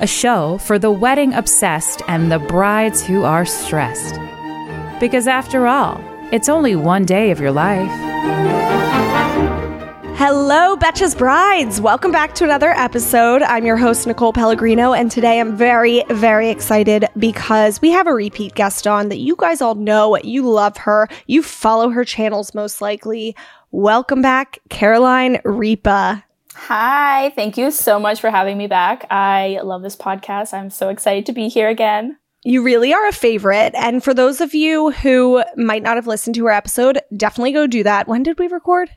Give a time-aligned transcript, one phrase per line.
[0.00, 4.14] a show for the wedding obsessed and the brides who are stressed.
[5.00, 6.00] Because after all,
[6.32, 7.90] it's only one day of your life.
[10.18, 11.80] Hello, Betches Brides.
[11.80, 13.40] Welcome back to another episode.
[13.42, 18.12] I'm your host, Nicole Pellegrino, and today I'm very, very excited because we have a
[18.12, 20.16] repeat guest on that you guys all know.
[20.18, 21.08] You love her.
[21.26, 23.36] You follow her channels most likely.
[23.70, 26.24] Welcome back, Caroline Ripa.
[26.60, 29.06] Hi, thank you so much for having me back.
[29.10, 30.52] I love this podcast.
[30.52, 32.18] I'm so excited to be here again.
[32.44, 33.74] You really are a favorite.
[33.74, 37.66] And for those of you who might not have listened to her episode, definitely go
[37.66, 38.08] do that.
[38.08, 38.90] When did we record?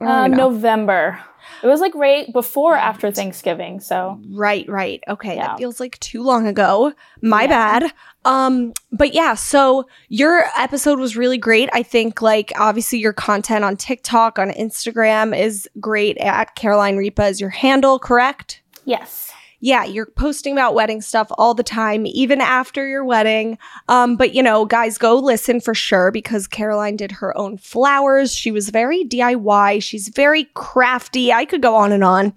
[0.00, 0.38] Um, even.
[0.38, 1.18] November.
[1.62, 3.80] It was like right before or after Thanksgiving.
[3.80, 5.02] So Right, right.
[5.08, 5.48] Okay, Yeah.
[5.48, 6.92] that feels like too long ago.
[7.22, 7.48] My Yeah.
[7.80, 7.92] bad.
[8.24, 11.68] Um, but yeah, so your episode was really great.
[11.72, 17.26] I think like obviously your content on TikTok, on Instagram is great at Caroline Ripa
[17.26, 18.62] is your handle, correct?
[18.84, 19.27] yes.
[19.60, 23.58] Yeah, you're posting about wedding stuff all the time, even after your wedding.
[23.88, 28.32] Um, but you know, guys, go listen for sure because Caroline did her own flowers.
[28.34, 29.82] She was very DIY.
[29.82, 31.32] She's very crafty.
[31.32, 32.34] I could go on and on.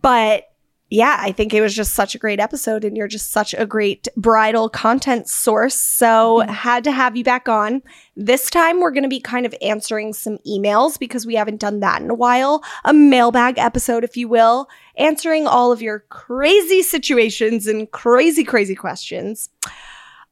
[0.00, 0.51] But
[0.92, 3.64] yeah, I think it was just such a great episode, and you're just such a
[3.64, 5.74] great bridal content source.
[5.74, 6.52] So, mm-hmm.
[6.52, 7.80] had to have you back on.
[8.14, 11.80] This time, we're going to be kind of answering some emails because we haven't done
[11.80, 12.62] that in a while.
[12.84, 18.74] A mailbag episode, if you will, answering all of your crazy situations and crazy, crazy
[18.74, 19.48] questions.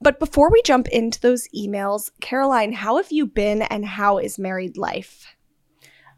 [0.03, 4.39] But before we jump into those emails, Caroline, how have you been and how is
[4.39, 5.35] married life?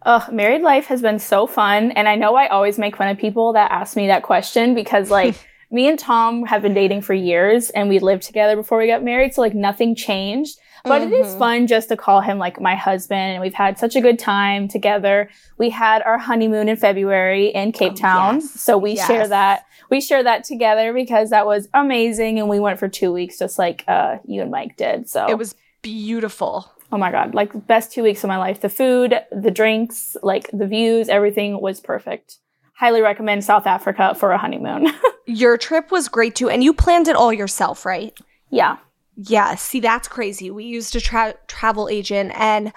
[0.05, 1.91] Ugh, married life has been so fun.
[1.93, 5.11] And I know I always make fun of people that ask me that question because
[5.21, 5.35] like
[5.71, 9.03] me and Tom have been dating for years and we lived together before we got
[9.03, 9.35] married.
[9.35, 10.59] So like nothing changed.
[10.85, 11.39] But it is Mhm.
[11.39, 14.67] fun just to call him like my husband and we've had such a good time
[14.67, 15.31] together.
[15.57, 18.35] We had our honeymoon in February in Cape Oh, Town.
[18.41, 18.51] yes.
[18.61, 19.65] So we share that.
[19.91, 23.61] We share that together because that was amazing and we went for 2 weeks just
[23.61, 25.09] like uh you and Mike did.
[25.09, 26.67] So It was beautiful.
[26.93, 28.61] Oh my god, like best two weeks of my life.
[28.61, 32.37] The food, the drinks, like the views, everything was perfect.
[32.75, 34.89] Highly recommend South Africa for a honeymoon.
[35.27, 38.17] Your trip was great too, and you planned it all yourself, right?
[38.51, 38.77] yeah.
[39.15, 40.51] Yeah, see, that's crazy.
[40.51, 42.73] We used a tra- travel agent, and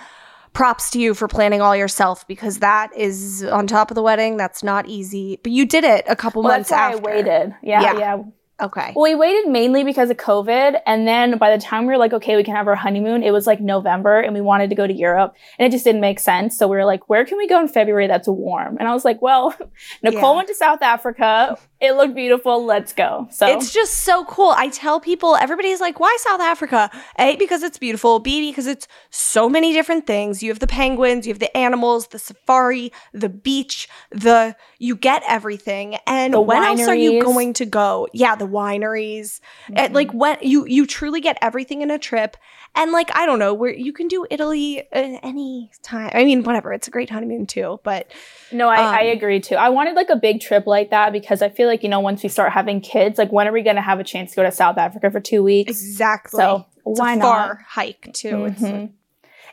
[0.51, 4.35] props to you for planning all yourself because that is on top of the wedding.
[4.37, 7.09] That's not easy, but you did it a couple Well, months that's why after.
[7.09, 7.55] I waited.
[7.63, 7.97] Yeah, Yeah.
[7.97, 8.23] yeah.
[8.61, 8.93] Okay.
[8.95, 10.79] Well, we waited mainly because of COVID.
[10.85, 13.31] And then by the time we were like, okay, we can have our honeymoon, it
[13.31, 16.19] was like November and we wanted to go to Europe and it just didn't make
[16.19, 16.57] sense.
[16.57, 18.77] So we were like, where can we go in February that's warm?
[18.79, 19.53] And I was like, well,
[20.03, 20.35] Nicole Yeah.
[20.37, 21.57] went to South Africa.
[21.81, 22.63] It looked beautiful.
[22.65, 23.27] Let's go.
[23.31, 24.53] So It's just so cool.
[24.55, 26.89] I tell people, everybody's like, why South Africa?
[27.19, 28.19] A, because it's beautiful.
[28.19, 30.41] B, because it's so many different things.
[30.41, 35.21] You have the penguins, you have the animals, the safari, the beach, the, you get
[35.27, 35.97] everything.
[36.07, 38.07] And The when else are you going to go?
[38.13, 39.41] Yeah, the wineries.
[39.69, 39.93] Mm-hmm.
[39.93, 42.37] Like when you, you truly get everything in a trip.
[42.77, 46.11] And like, I don't know, where you can do Italy any time.
[46.13, 46.73] I mean, whatever.
[46.73, 48.11] It's a great honeymoon too, but
[48.51, 49.55] No, I, I Um, agree too.
[49.55, 52.21] I wanted like a big trip like that because I feel like, you know, once
[52.21, 54.43] we start having kids, like when are we going to have a chance to go
[54.43, 55.71] to South Africa for two weeks?
[55.71, 56.37] exactly.
[56.37, 57.23] So it's why a not?
[57.25, 58.45] far hike too.
[58.45, 58.91] It's Mhm.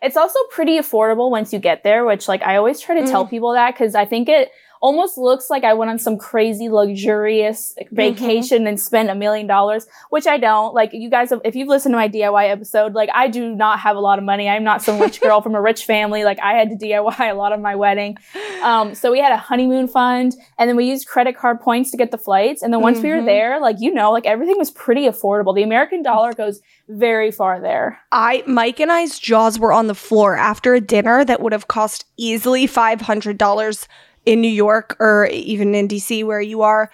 [0.05, 3.25] It's also pretty affordable once you get there, which like I always try to tell
[3.25, 3.31] Mm.
[3.31, 4.51] people that because I think it
[4.83, 7.97] almost looks like I went on some crazy luxurious Mm-hmm.
[7.97, 10.75] vacation and spent a million dollars, which I don't.
[10.75, 13.79] Like you guys, have, if you've listened to my DIY episode, like I do not
[13.81, 14.49] have a lot of money.
[14.49, 16.25] I'm not some rich girl from a rich family.
[16.25, 18.17] Like I had to DIY a lot of my wedding.
[18.63, 21.97] Um, so we had a honeymoon fund and then we used credit card points to
[21.97, 22.63] get the flights.
[22.63, 23.27] And then once we were Mhm.
[23.27, 25.55] there, like, you know, like everything was pretty affordable.
[25.55, 28.01] The American dollar goes very far there.
[28.11, 31.69] I Mike and I's jaws were on the floor after a dinner that would have
[31.69, 33.87] cost easily five hundred dollars
[34.27, 36.91] in New York or even in DC where you are.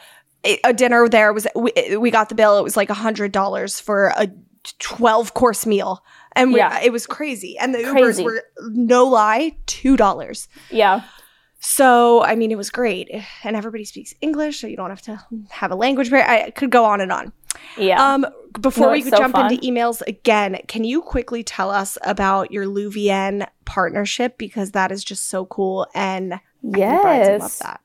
[0.65, 2.59] A dinner there was we, we got the bill.
[2.59, 4.29] It was like a hundred dollars for a
[4.79, 6.03] twelve course meal,
[6.37, 6.81] and we, Yeah.
[6.81, 7.59] it was crazy.
[7.59, 8.23] And the Crazy.
[8.23, 10.49] Ubers were no lie two dollars.
[10.71, 11.03] Yeah.
[11.61, 13.11] So I mean, it was great,
[13.43, 15.21] and everybody speaks English, so you don't have to
[15.51, 16.27] have a language barrier.
[16.47, 17.33] I could go on and on.
[17.77, 18.15] Yeah.
[18.15, 18.25] Um,
[18.61, 19.53] before No, we so jump fun.
[19.53, 25.03] into emails again, can you quickly tell us about your Louvienne partnership because that is
[25.03, 27.59] just so cool and would love yes.
[27.61, 27.81] that.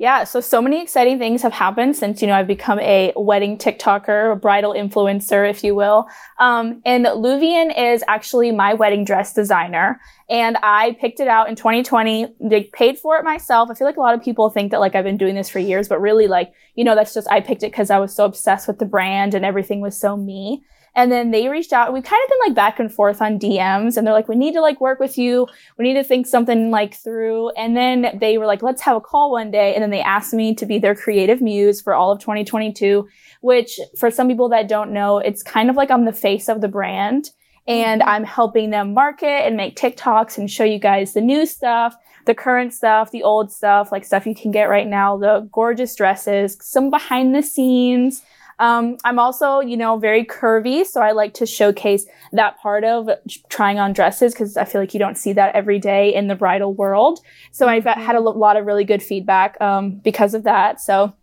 [0.00, 3.58] Yeah, so so many exciting things have happened since you know I've become a wedding
[3.58, 6.08] TikToker, a bridal influencer, if you will.
[6.38, 10.00] Um, and Louvienne is actually my wedding dress designer,
[10.30, 12.34] and I picked it out in 2020.
[12.40, 13.68] They paid for it myself.
[13.70, 15.58] I feel like a lot of people think that like I've been doing this for
[15.58, 18.24] years, but really like you know that's just I picked it because I was so
[18.24, 20.62] obsessed with the brand and everything was so me.
[20.94, 21.92] And then they reached out.
[21.92, 24.54] We've kind of been like back and forth on DMs, and they're like, "We need
[24.54, 25.46] to like work with you.
[25.78, 29.00] We need to think something like through." And then they were like, "Let's have a
[29.00, 32.12] call one day." And then they asked me to be their creative muse for all
[32.12, 33.08] of 2022.
[33.40, 36.60] Which, for some people that don't know, it's kind of like I'm the face of
[36.60, 37.30] the brand,
[37.66, 38.10] and mm-hmm.
[38.10, 41.94] I'm helping them market and make TikToks and show you guys the new stuff,
[42.26, 45.94] the current stuff, the old stuff, like stuff you can get right now, the gorgeous
[45.94, 48.22] dresses, some behind the scenes.
[48.60, 53.08] Um, I'm also, you know, very curvy, so I like to showcase that part of
[53.48, 56.34] trying on dresses because I feel like you don't see that every day in the
[56.36, 57.20] bridal world.
[57.50, 60.80] So I've had a lot of really good feedback um, because of that.
[60.80, 61.14] So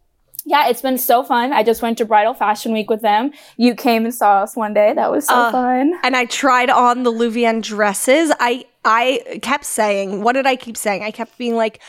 [0.45, 1.51] yeah, it's been so fun.
[1.51, 3.31] I just went to Bridal Fashion Week with them.
[3.57, 4.94] You came and saw us one day.
[4.94, 5.94] That was so Uh, fun.
[6.04, 8.31] And I tried on the Louvienne dresses.
[8.39, 11.04] I I kept saying, what did I keep saying?
[11.04, 11.81] I kept being like,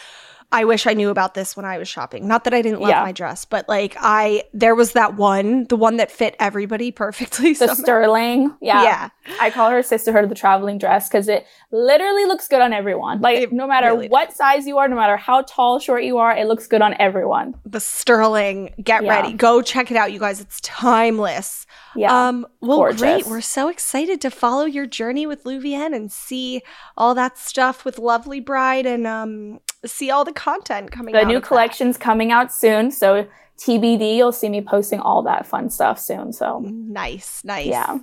[0.51, 2.27] I wish I knew about this when I was shopping.
[2.27, 3.03] Not that I didn't love Yeah.
[3.03, 7.51] my dress, but like I there was that one, the one that fit everybody perfectly.
[7.53, 7.75] The somehow.
[7.75, 8.57] Sterling.
[8.63, 8.83] Yeah.
[8.83, 9.09] Yeah.
[9.43, 13.21] I call her sisterhood of the traveling dress because it literally looks good on everyone.
[13.21, 16.17] Like It no matter really what size you are, no matter how tall, short you
[16.17, 17.55] are, it looks good on everyone.
[17.67, 18.73] the sterling.
[18.83, 19.11] Get Yeah.
[19.21, 19.35] ready.
[19.35, 20.41] Go check it out, you guys.
[20.41, 21.67] It's timeless.
[21.99, 22.29] Yeah.
[22.29, 23.01] Um, well, gorgeous.
[23.01, 23.27] great.
[23.27, 26.63] We're so excited to follow your journey with Louvienne and see
[26.97, 31.37] all that stuff with Lovely Bride and um, see all the content coming the new
[31.37, 31.49] of that.
[31.49, 33.27] collection's coming out soon, so
[33.59, 34.17] TBD.
[34.17, 36.33] You'll see me posting all that fun stuff soon.
[36.33, 37.67] So Nice, nice.
[37.67, 37.99] Yeah.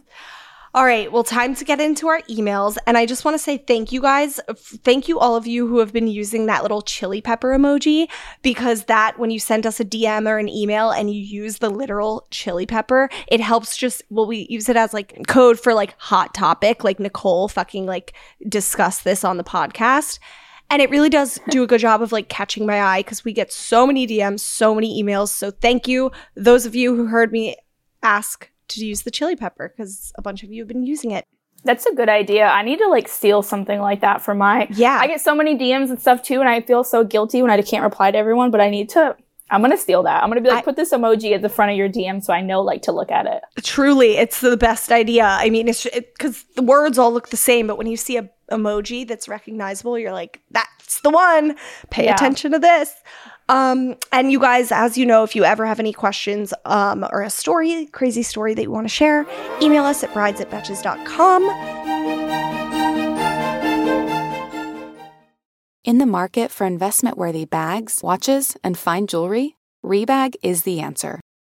[0.76, 2.76] All right, well, time to get into our emails.
[2.86, 4.42] And I just want to say thank you guys.
[4.58, 8.10] Thank you, all of you who have been using that little chili pepper emoji,
[8.42, 11.70] because that, when you send us a DM or an email and you use the
[11.70, 15.96] literal chili pepper, it helps just, well, we use it as like code for like
[15.98, 18.14] hot topic, like Nicole fucking like
[18.50, 20.20] discuss this on the podcast.
[20.70, 23.32] And it really does do a good job of like catching my eye because we
[23.32, 25.30] get so many DMs, so many emails.
[25.30, 27.56] So thank you, those of you who heard me
[28.04, 31.26] ask to use the chili pepper because a bunch of you have been using it.
[31.64, 32.46] that's a good idea.
[32.48, 34.68] I need to like steal something like that for my.
[34.72, 34.98] Yeah.
[35.02, 37.62] I get so many DMs and stuff too, and I feel so guilty when I
[37.62, 38.52] can't reply to everyone.
[38.52, 39.16] But I need to.
[39.52, 40.24] I'm gonna steal that.
[40.24, 42.34] I'm gonna be like, I- put this emoji at the front of your DM so
[42.34, 43.44] I know like to look at it.
[43.64, 45.24] Truly, it's the best idea.
[45.26, 48.30] I mean, it's because the words all look the same, but when you see a
[48.52, 51.56] emoji that's recognizable, you're like, that's the one.
[51.92, 52.16] Pay Yeah.
[52.16, 52.94] attention to this.
[53.48, 57.22] Um, and you guys, as you know, if you ever have any questions um, or
[57.22, 59.26] a story, crazy story that you want to share,
[59.62, 61.44] email us at brides at betches.com.
[65.84, 71.22] In the market for investment worthy bags, watches, and fine jewelry, Rebag is the answer.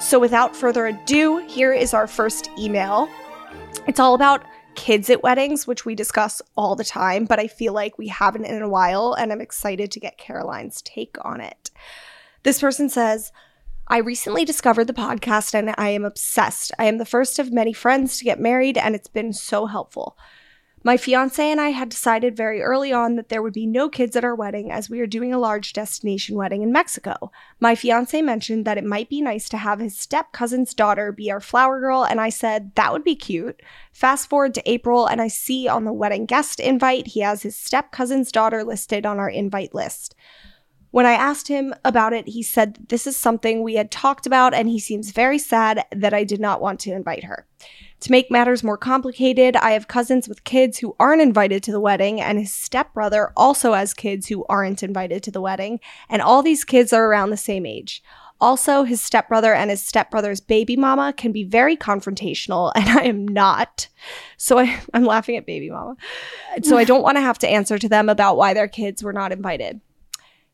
[0.00, 3.08] So, without further ado, here is our first email.
[3.86, 7.72] It's all about kids at weddings, which we discuss all the time, but I feel
[7.72, 11.70] like we haven't in a while, and I'm excited to get Caroline's take on it.
[12.42, 13.32] This person says,
[13.88, 16.72] I recently discovered the podcast and I am obsessed.
[16.78, 20.16] I am the first of many friends to get married, and it's been so helpful.
[20.86, 24.14] My fiance and I had decided very early on that there would be no kids
[24.14, 27.32] at our wedding as we are doing a large destination wedding in Mexico.
[27.58, 31.28] My fiance mentioned that it might be nice to have his step cousin's daughter be
[31.28, 33.62] our flower girl, and I said that would be cute.
[33.92, 37.56] Fast forward to April, and I see on the wedding guest invite he has his
[37.56, 40.14] step cousin's daughter listed on our invite list.
[40.96, 44.54] When I asked him about it, he said this is something we had talked about,
[44.54, 47.46] and he seems very sad that I did not want to invite her.
[48.00, 51.80] To make matters more complicated, I have cousins with kids who aren't invited to the
[51.80, 56.42] wedding, and his stepbrother also has kids who aren't invited to the wedding, and all
[56.42, 58.02] these kids are around the same age.
[58.40, 63.28] Also, his stepbrother and his stepbrother's baby mama can be very confrontational, and I am
[63.28, 63.88] not.
[64.38, 65.96] So I, I'm laughing at baby mama.
[66.62, 69.12] So I don't want to have to answer to them about why their kids were
[69.12, 69.82] not invited.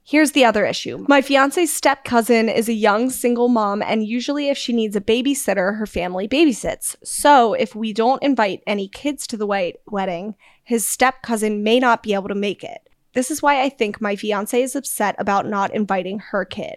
[0.04, 1.04] Here's the other issue.
[1.08, 5.00] My fiance's step cousin is a young single mom, and usually, if she needs a
[5.00, 6.96] babysitter, her family babysits.
[7.04, 11.78] So, if we don't invite any kids to the white wedding, his step cousin may
[11.78, 12.88] not be able to make it.
[13.14, 16.76] This is why I think my fiance is upset about not inviting her kid.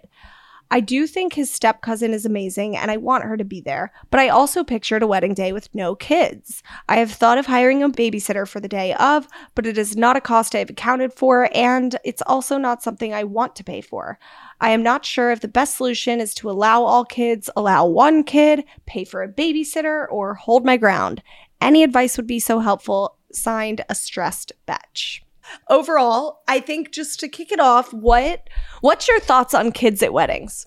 [0.70, 3.92] I do think his step cousin is amazing and I want her to be there,
[4.10, 6.62] but I also pictured a wedding day with no kids.
[6.88, 10.16] I have thought of hiring a babysitter for the day of, but it is not
[10.16, 13.80] a cost I have accounted for and it's also not something I want to pay
[13.80, 14.18] for.
[14.60, 18.24] I am not sure if the best solution is to allow all kids, allow one
[18.24, 21.22] kid, pay for a babysitter, or hold my ground.
[21.60, 23.16] Any advice would be so helpful.
[23.32, 25.25] Signed, a stressed betch
[25.68, 28.48] overall, I think just to kick it off, what
[28.80, 30.66] what's your thoughts on kids at weddings?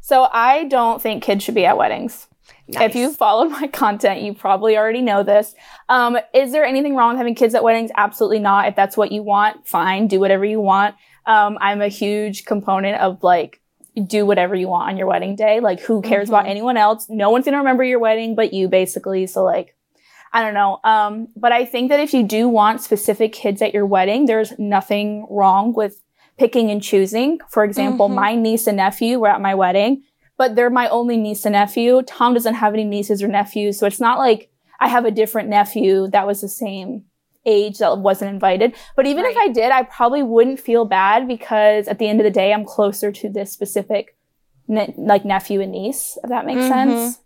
[0.00, 2.26] So I don't think kids should be at weddings.
[2.68, 2.90] Nice.
[2.90, 5.54] If you followed my content, you probably already know this.
[5.88, 7.90] Um, is there anything wrong with having kids at weddings?
[7.96, 8.68] Absolutely not.
[8.68, 10.96] If that's what you want, fine, do whatever you want.
[11.26, 13.60] Um, I'm a huge component of like,
[14.06, 15.60] do whatever you want on your wedding day.
[15.60, 16.34] Like, who cares mm-hmm.
[16.34, 17.08] about anyone else?
[17.08, 19.26] No one's gonna remember your wedding but you, basically.
[19.26, 19.76] So, like,
[20.32, 20.80] I don't know.
[20.82, 24.58] Um, but I think that if you do want specific kids at your wedding, there's
[24.58, 26.00] nothing wrong with
[26.38, 27.38] picking and choosing.
[27.50, 28.16] For example, mm-hmm.
[28.16, 30.02] my niece and nephew were at my wedding,
[30.38, 32.02] but they're my only niece and nephew.
[32.02, 33.78] Tom doesn't have any nieces or nephews.
[33.78, 37.04] So it's not like I have a different nephew that was the same
[37.44, 38.74] age that wasn't invited.
[38.96, 39.36] But even right.
[39.36, 42.52] if I did, I probably wouldn't feel bad because at the end of the day,
[42.52, 44.16] I'm closer to this specific
[44.68, 46.90] ne- like nephew and niece, if that makes mm-hmm.
[46.90, 47.18] sense.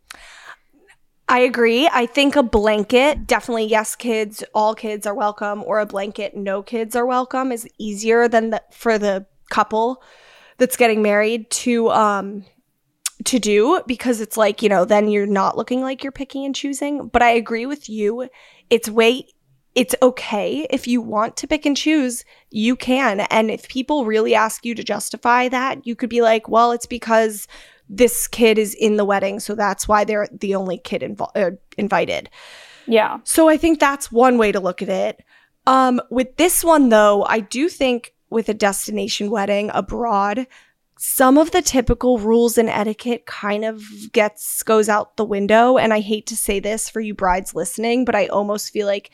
[1.28, 1.88] I agree.
[1.92, 6.62] I think a blanket, definitely yes, kids, all kids are welcome, or a blanket, no
[6.62, 10.02] kids are welcome, is easier than the, for the couple
[10.58, 12.44] that's getting married to um
[13.24, 16.54] to do because it's like you know then you're not looking like you're picking and
[16.54, 17.08] choosing.
[17.08, 18.28] But I agree with you.
[18.70, 19.26] It's way
[19.74, 23.20] it's okay if you want to pick and choose, you can.
[23.20, 26.86] And if people really ask you to justify that, you could be like, well, it's
[26.86, 27.46] because
[27.88, 31.56] this kid is in the wedding, so that's why they're the only kid invo- uh,
[31.76, 32.30] invited.
[32.86, 33.18] Yeah.
[33.24, 35.24] So I think that's one way to look at it.
[35.66, 40.46] Um, with this one though, I do think with a destination wedding abroad,
[40.98, 45.92] some of the typical rules and etiquette kind of gets goes out the window and
[45.92, 49.10] I hate to say this for you brides listening, but I almost feel like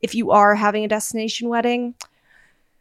[0.00, 1.94] if you are having a destination wedding,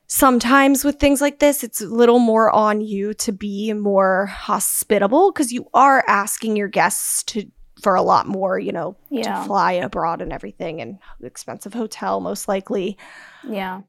[0.08, 5.32] sometimes with things like this, it's a little more on you to be more hospitable
[5.32, 7.50] because you are asking your guests to
[7.82, 9.42] for a lot more, you know, yeah.
[9.42, 12.98] to fly abroad and everything and expensive hotel most likely.
[13.48, 13.82] Yeah.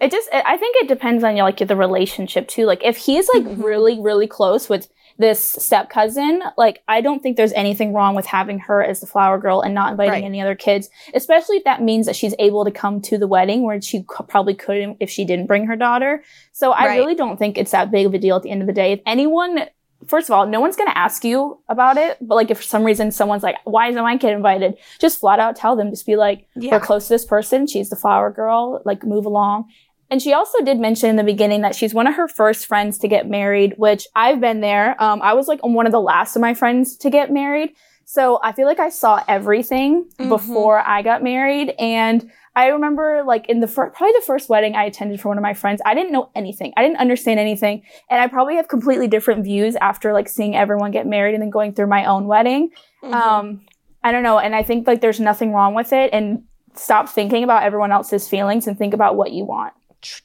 [0.00, 2.66] It just I think it depends on you like the relationship too.
[2.66, 3.62] Like if he's like mm-hmm.
[3.62, 8.26] really really close with this step cousin, like I don't think there's anything wrong with
[8.26, 10.24] having her as the flower girl and not inviting right.
[10.24, 13.62] any other kids, especially if that means that she's able to come to the wedding
[13.62, 16.22] where she c- probably couldn't if she didn't bring her daughter.
[16.52, 16.96] So I right.
[16.96, 18.92] really don't think it's that big of a deal at the end of the day.
[18.92, 19.66] If anyone
[20.06, 22.18] first of all, no one's going to ask you about it.
[22.20, 24.76] But like, if for some reason someone's like, why isn't my kid invited?
[25.00, 26.70] Just flat out tell them, just be like, yeah.
[26.70, 27.66] we're close to this person.
[27.66, 28.80] She's the flower girl.
[28.84, 29.68] Like, move along.
[30.10, 32.98] And she also did mention in the beginning that she's one of her first friends
[32.98, 35.00] to get married, which I've been there.
[35.02, 37.74] Um, I was like one of the last of my friends to get married.
[38.06, 40.30] So I feel like I saw everything mm-hmm.
[40.30, 41.74] before I got married.
[41.78, 45.36] And I remember like in the first, probably the first wedding I attended for one
[45.36, 46.72] of my friends, I didn't know anything.
[46.74, 47.82] I didn't understand anything.
[48.08, 51.50] And I probably have completely different views after like seeing everyone get married and then
[51.50, 52.70] going through my own wedding.
[53.04, 53.12] Mm-hmm.
[53.12, 53.66] Um,
[54.02, 54.38] I don't know.
[54.38, 56.08] And I think like there's nothing wrong with it.
[56.14, 59.74] And stop thinking about everyone else's feelings and think about what you want.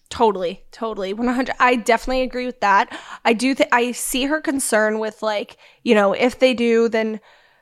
[0.10, 1.56] Totally, totally, one hundred.
[1.60, 2.96] I definitely agree with that.
[3.26, 3.56] I do.
[3.72, 7.20] I see her concern with like you know if they do, then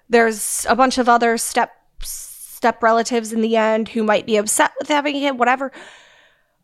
[0.09, 1.71] there's a bunch of other step
[2.03, 5.37] step relatives in the end who might be upset with having him.
[5.37, 5.71] Whatever.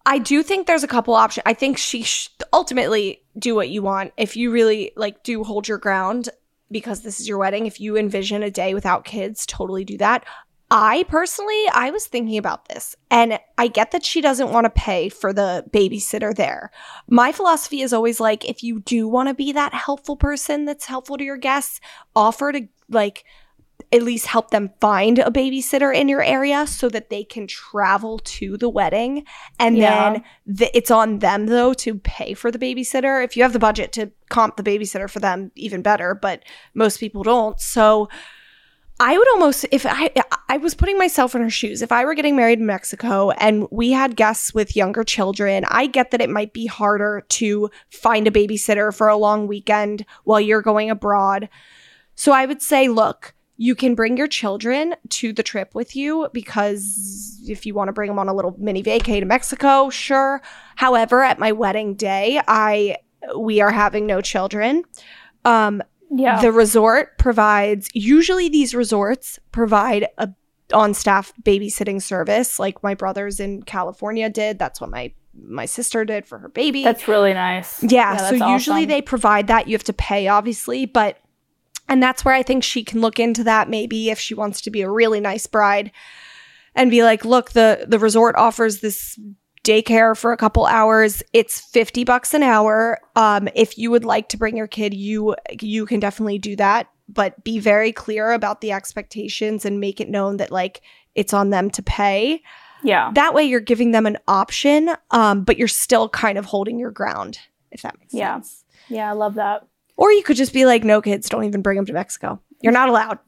[0.05, 1.43] I do think there's a couple options.
[1.45, 4.13] I think she sh- ultimately do what you want.
[4.17, 6.29] If you really like do hold your ground
[6.69, 10.25] because this is your wedding, if you envision a day without kids, totally do that.
[10.69, 14.69] I personally, I was thinking about this and I get that she doesn't want to
[14.69, 16.71] pay for the babysitter there.
[17.09, 20.85] My philosophy is always like, if you do want to be that helpful person that's
[20.85, 21.79] helpful to your guests,
[22.15, 23.23] offer to like
[23.93, 28.19] at least help them find a babysitter in your area so that they can travel
[28.19, 29.23] to the wedding.
[29.59, 30.13] And Yeah.
[30.13, 30.23] then
[30.57, 33.23] th- it's on them though to pay for the babysitter.
[33.23, 36.43] If you have the budget to comp the babysitter for them, even better, but
[36.73, 37.57] most people don't.
[37.61, 38.09] So,
[38.99, 40.11] I would almost if I
[40.49, 41.81] I was putting myself in her shoes.
[41.81, 45.87] If I were getting married in Mexico and we had guests with younger children, I
[45.87, 50.41] get that it might be harder to find a babysitter for a long weekend while
[50.41, 51.47] you're going abroad.
[52.15, 56.27] So I would say, look, you can bring your children to the trip with you
[56.33, 60.41] because if you want to bring them on a little mini vacay to Mexico, sure.
[60.75, 62.97] However, at my wedding day, I
[63.37, 64.83] we are having no children.
[65.45, 66.41] Um, Yeah.
[66.41, 70.29] the resort provides usually these resorts provide a
[70.73, 74.59] on staff babysitting service like my brothers in California did.
[74.59, 76.83] That's what my my sister did for her baby.
[76.83, 77.83] that's really nice.
[77.83, 78.89] yeah, so usually awesome.
[78.89, 79.67] they provide that.
[79.67, 81.19] You have to pay obviously, but
[81.87, 84.71] and that's where I think she can look into that maybe if she wants to
[84.71, 85.91] be a really nice bride
[86.75, 89.19] and be like, "Look, the the resort offers this
[89.67, 91.21] daycare for a couple hours.
[91.33, 92.99] It's 50 bucks an hour.
[93.15, 96.87] Um, if you would like to bring your kid, you you can definitely do that,
[97.09, 100.81] but be very clear about the expectations and make it known that like
[101.15, 102.41] it's on them to pay.
[102.83, 103.11] Yeah.
[103.15, 106.91] That way you're giving them an option, um, but you're still kind of holding your
[106.91, 107.39] ground,
[107.71, 108.35] if that makes Yeah.
[108.35, 108.63] sense.
[108.87, 109.09] Yeah, Yeah.
[109.09, 109.65] I love that.
[109.97, 112.39] Or you could just be like, no kids, don't even bring them to Mexico.
[112.61, 113.19] You're not allowed.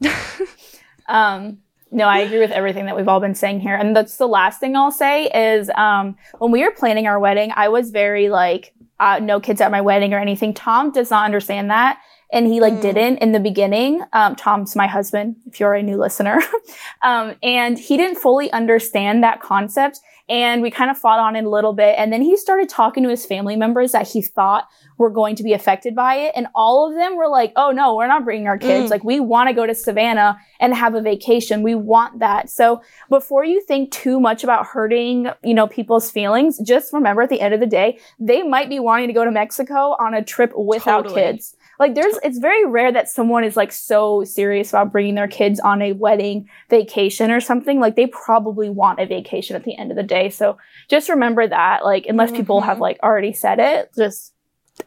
[1.08, 1.58] Um,
[1.90, 3.74] no, I agree with everything that we've all been saying here.
[3.74, 7.52] And that's the last thing I'll say is um, when we were planning our wedding,
[7.54, 10.52] I was very like, uh, no kids at my wedding or anything.
[10.54, 11.98] Tom does not understand that.
[12.32, 12.82] And he like Mm.
[12.82, 14.02] didn't in the beginning.
[14.12, 16.40] Um, Tom's my husband, if you're a new listener.
[17.02, 19.98] um, and he didn't fully understand that concept.
[20.30, 21.96] And we kind of fought on it a little bit.
[21.98, 25.42] And then he started talking to his family members that he thought were going to
[25.42, 26.32] be affected by it.
[26.36, 28.86] And all of them were like, oh no, we're not bringing our kids.
[28.86, 28.90] Mm.
[28.90, 31.62] Like we want to go to Savannah and have a vacation.
[31.62, 32.48] We want that.
[32.48, 37.28] So before you think too much about hurting, you know, people's feelings, just remember at
[37.28, 40.22] the end of the day, they might be wanting to go to Mexico on a
[40.22, 41.22] trip without Totally.
[41.22, 41.56] kids.
[41.80, 45.58] Like there's, it's very rare that someone is like so serious about bringing their kids
[45.58, 47.80] on a wedding vacation or something.
[47.80, 50.28] Like they probably want a vacation at the end of the day.
[50.28, 52.66] So just remember that, like, unless people Mhm.
[52.66, 54.34] have like already said it, just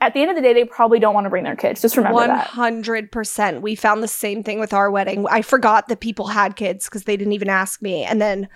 [0.01, 1.81] at the end of the day, they probably don't want to bring their kids.
[1.81, 2.45] Just remember One that.
[2.47, 3.63] hundred percent.
[3.63, 5.25] We found the same thing with our wedding.
[5.29, 8.03] I forgot that people had kids because they didn't even ask me.
[8.03, 8.47] And then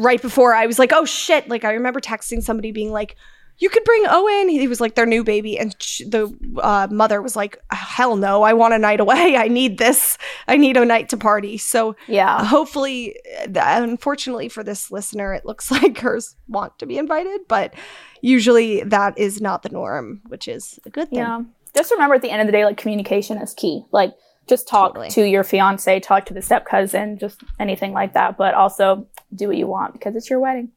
[0.00, 1.48] right before I was like, oh shit.
[1.48, 3.16] Like I remember texting somebody being like,
[3.58, 4.48] you could bring Owen.
[4.48, 5.58] He was like their new baby.
[5.58, 8.42] And sh- the uh, mother was like, hell no.
[8.42, 9.36] I want a night away.
[9.38, 10.18] I need this.
[10.46, 11.56] I need a night to party.
[11.58, 12.44] So Yeah.
[12.44, 17.42] hopefully, uh, unfortunately for this listener, it looks like hers want to be invited.
[17.48, 17.72] But
[18.20, 21.18] usually that is not the norm, which is a good thing.
[21.20, 21.40] Yeah.
[21.74, 23.84] Just remember at the end of the day, like communication is key.
[23.92, 24.12] Like
[24.46, 25.10] just talk Totally.
[25.10, 28.36] to your fiance, talk to the step cousin, just anything like that.
[28.36, 30.70] But also do what you want because it's your wedding.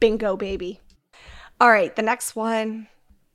[0.00, 0.80] Bingo, baby.
[1.60, 2.86] All right, the next one.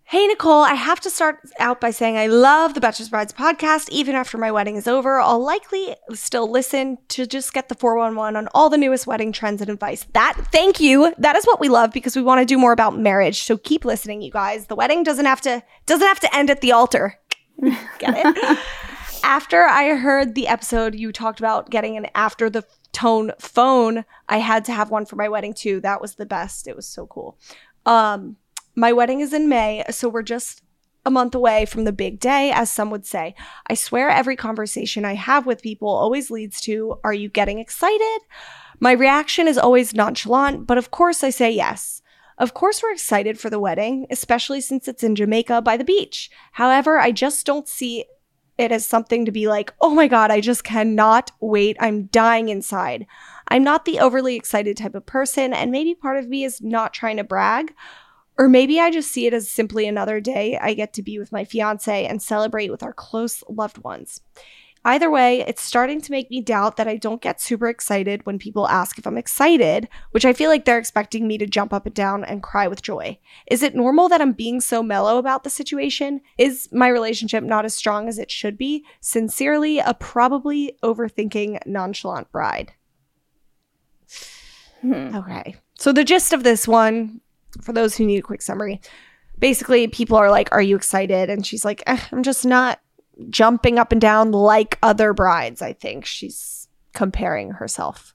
[0.06, 3.90] Hey, Nicole, I have to start out by saying I love the Betches Brides podcast.
[3.90, 8.38] Even after my wedding is over, I'll likely still listen to just get the 411
[8.38, 10.06] on all the newest wedding trends and advice.
[10.14, 11.14] That, thank you.
[11.18, 13.44] That is what we love because we want to do more about marriage.
[13.44, 14.68] So keep listening, you guys.
[14.68, 17.20] The wedding doesn't have to doesn't have to end at the altar.
[17.62, 18.60] Get it?
[19.24, 24.06] after I heard the episode, you talked about getting an after the tone phone.
[24.30, 25.82] I had to have one for my wedding too.
[25.82, 26.68] That was the best.
[26.68, 27.38] It was so cool.
[27.86, 28.38] Um,
[28.76, 30.62] my wedding is in May, so we're just
[31.06, 33.36] a month away from the big day, as some would say.
[33.68, 38.20] I swear every conversation I have with people always leads to, Are you getting excited?
[38.80, 42.02] My reaction is always nonchalant, but of course I say yes.
[42.38, 46.32] Of course, we're excited for the wedding, especially since it's in Jamaica by the beach.
[46.54, 48.06] However, I just don't see
[48.58, 51.78] it as something to be like, oh my God, I just cannot wait.
[51.80, 53.06] I'm dying inside.
[53.48, 56.94] I'm not the overly excited type of person, and maybe part of me is not
[56.94, 57.74] trying to brag.
[58.38, 61.32] Or maybe I just see it as simply another day I get to be with
[61.32, 64.22] my fiance and celebrate with our close loved ones.
[64.86, 68.38] Either way, it's starting to make me doubt that I don't get super excited when
[68.38, 71.86] people ask if I'm excited, which I feel like they're expecting me to jump up
[71.86, 73.18] and down and cry with joy.
[73.50, 76.20] Is it normal that I'm being so mellow about the situation?
[76.38, 78.84] Is my relationship not as strong as it should be?
[79.00, 82.74] Sincerely, a probably overthinking, nonchalant bride.
[84.84, 85.16] Hmm.
[85.16, 85.56] Okay.
[85.76, 87.22] So, the gist of this one,
[87.62, 88.82] for those who need a quick summary,
[89.40, 91.30] basically, people are like, Are you excited?
[91.30, 92.80] And she's like, eh, I'm just not
[93.30, 95.62] jumping up and down like other brides.
[95.62, 98.14] I think she's comparing herself.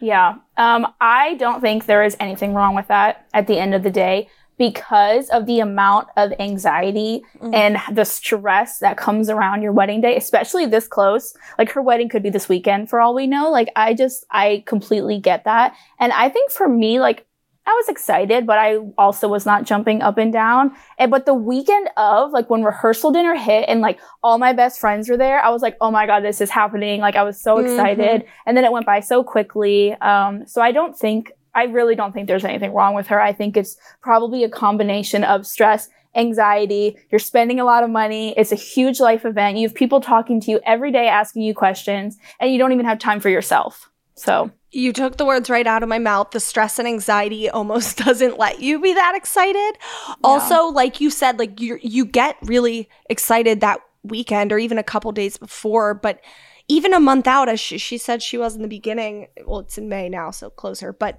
[0.00, 0.36] Yeah.
[0.56, 3.90] Um, I don't think there is anything wrong with that at the end of the
[3.90, 7.54] day because of the amount of anxiety Mm.
[7.54, 11.34] and the stress that comes around your wedding day, especially this close.
[11.58, 13.50] Like her wedding could be this weekend for all we know.
[13.50, 15.74] Like I just, I completely get that.
[16.00, 17.24] And I think for me, like
[17.66, 20.74] I was excited, but I also was not jumping up and down.
[20.98, 24.80] And but the weekend of, like when rehearsal dinner hit and like all my best
[24.80, 27.00] friends were there, I was like, oh my God, this is happening.
[27.02, 27.64] Like I was so Mhm.
[27.64, 28.24] excited.
[28.46, 29.92] And then it went by so quickly.
[30.00, 33.20] Um, so I don't think, I really don't think there's anything wrong with her.
[33.20, 36.96] I think it's probably a combination of stress, anxiety.
[37.10, 38.32] You're spending a lot of money.
[38.36, 39.58] It's a huge life event.
[39.58, 42.86] You have people talking to you every day, asking you questions, and you don't even
[42.86, 43.90] have time for yourself.
[44.14, 46.30] So You took the words right out of my mouth.
[46.30, 49.78] The stress and anxiety almost doesn't let you be that excited.
[50.22, 54.84] Also, like you said, like you you get really excited that weekend or even a
[54.84, 56.20] couple days before, but
[56.68, 59.28] even a month out, as she, she said she was in the beginning.
[59.46, 60.92] Well, it's in May now, so closer.
[60.92, 61.18] But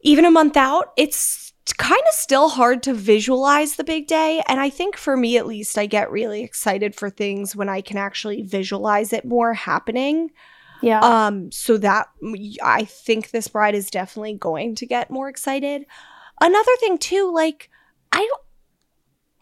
[0.00, 4.42] even a month out, it's kind of still hard to visualize the big day.
[4.48, 7.80] And I think for me, at least, I get really excited for things when I
[7.80, 10.30] can actually visualize it more happening.
[10.82, 11.00] yeah.
[11.00, 12.08] Um, so that
[12.62, 15.84] I think this bride is definitely going to get more excited.
[16.40, 17.68] Another thing too, like
[18.12, 18.42] I don't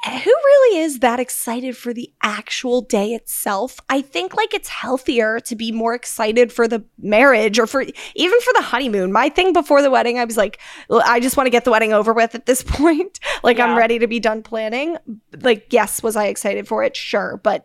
[0.04, 3.80] who really is that excited for the actual day itself?
[3.88, 7.82] I think like it's healthier to be more excited for the marriage or for
[8.14, 9.12] even for the honeymoon.
[9.12, 11.92] My thing before the wedding, I was like, I just want to get the wedding
[11.92, 13.18] over with at this point.
[13.42, 14.96] like I'm ready to be done planning.
[15.40, 16.96] Like, yes, was I excited for it?
[16.96, 17.64] Sure, but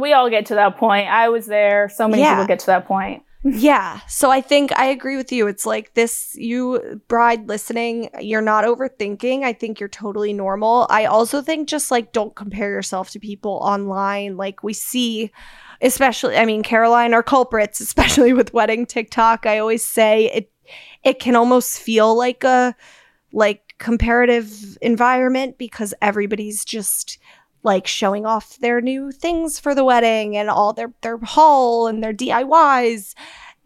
[0.00, 1.08] we all get to that point.
[1.08, 1.88] I was there.
[1.88, 2.34] So many Yeah.
[2.34, 3.22] people get to that point.
[3.44, 3.98] Yeah.
[4.06, 5.48] So I think I agree with you.
[5.48, 9.42] It's like this, you bride listening, you're not overthinking.
[9.42, 10.86] I think you're totally normal.
[10.90, 14.36] I also think just like don't compare yourself to people online.
[14.36, 15.32] Like we see,
[15.80, 19.44] especially, I mean, Caroline are culprits, especially with wedding TikTok.
[19.44, 20.52] I always say it,
[21.02, 22.76] it can almost feel like a,
[23.32, 27.18] like comparative environment because everybody's just
[27.62, 32.02] like showing off their new things for the wedding and all their their haul and
[32.02, 33.14] their DIYs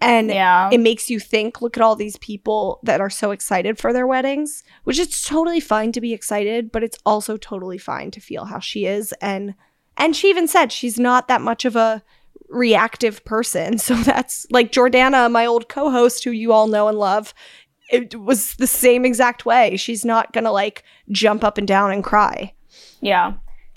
[0.00, 0.68] and Yeah.
[0.70, 4.06] it makes you think look at all these people that are so excited for their
[4.06, 8.44] weddings which it's totally fine to be excited but it's also totally fine to feel
[8.44, 9.12] how she is.
[9.22, 9.54] And
[9.96, 12.02] and she even said she's not that much of a
[12.50, 13.78] reactive person.
[13.87, 17.32] So that's like Jordana my old co-host who you all know and love
[17.88, 19.76] it was the same exact way.
[19.76, 22.52] She's not gonna like jump up and down and cry.
[23.00, 23.35] Yeah.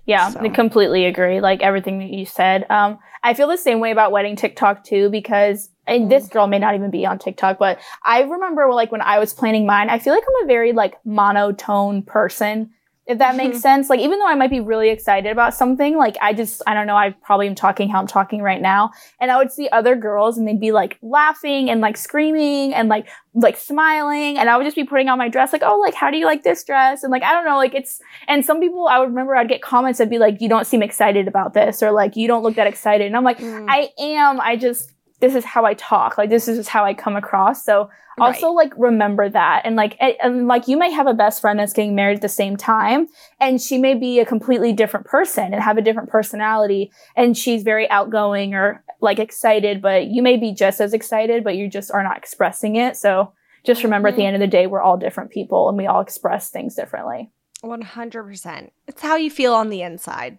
[0.09, 0.39] Yeah, So.
[0.39, 1.39] I completely agree.
[1.39, 2.65] Like everything that you said.
[2.71, 6.57] Um, I feel the same way about wedding TikTok too, because and this girl may
[6.57, 9.99] not even be on TikTok, but I remember like when I was planning mine, I
[9.99, 12.71] feel like I'm a very like monotone person.
[13.09, 13.89] If that makes sense.
[13.89, 16.85] Like even though I might be really excited about something, like I just I don't
[16.85, 18.91] know, I probably am talking how I'm talking right now.
[19.19, 22.87] And I would see other girls and they'd be like laughing and like screaming and
[22.87, 25.95] like like smiling and I would just be putting on my dress like, oh like
[25.95, 27.01] how do you like this dress?
[27.01, 29.63] And like I don't know, like it's and some people I would remember I'd get
[29.63, 32.55] comments that'd be like, you don't seem excited about this or like you don't look
[32.55, 33.07] that excited.
[33.07, 33.65] And I'm like, Mm.
[33.69, 34.41] I am.
[34.41, 36.17] I just this is how I talk.
[36.17, 37.63] Like this is just how I come across.
[37.63, 41.41] So also like remember that and like and, and like you may have a best
[41.41, 43.07] friend that's getting married at the same time
[43.39, 47.63] and she may be a completely different person and have a different personality and she's
[47.63, 51.91] very outgoing or like excited but you may be just as excited but you just
[51.91, 53.31] are not expressing it so
[53.65, 54.27] just remember at the mm-hmm.
[54.27, 57.31] end of the day we're all different people and we all express things differently
[57.63, 58.69] 100%.
[58.87, 60.37] It's how you feel on the inside.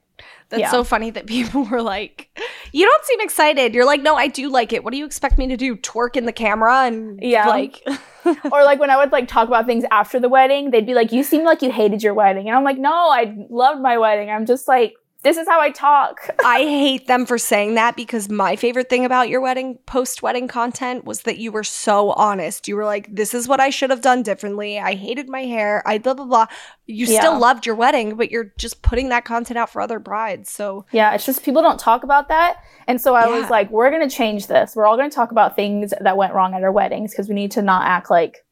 [0.49, 0.71] That's Yeah.
[0.71, 2.29] so funny that people were like,
[2.73, 3.75] You don't seem excited.
[3.75, 4.83] You're like, No, I do like it.
[4.85, 5.77] What do you expect me to do?
[5.77, 6.83] Twerk in the camera?
[6.87, 7.47] And Yeah.
[7.49, 7.83] like,
[8.53, 11.11] or like when I would like talk about things after the wedding, they'd be like,
[11.13, 14.29] "You seem like you hated your wedding," and I'm like, "No, I loved my wedding.
[14.31, 18.29] I'm just like, this is how I talk." I hate them for saying that because
[18.29, 22.67] my favorite thing about your wedding, post wedding content was that you were so honest.
[22.67, 24.79] You were like, This is what I should have done differently.
[24.79, 25.83] I hated my hair.
[25.87, 26.47] I blah, blah, blah.
[26.87, 27.21] You Yeah.
[27.21, 30.51] still loved your wedding, but you're just putting that content out for other brides.
[30.51, 32.57] So, Yeah, it's just people don't talk about that.
[32.87, 33.41] And so I Yeah.
[33.41, 34.75] was like, we're going to change this.
[34.75, 37.35] We're all going to talk about things that went wrong at our weddings because we
[37.35, 38.45] need to not act like,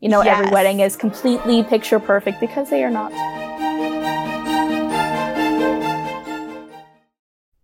[0.00, 3.12] you know, every wedding is completely picture perfect because they are not.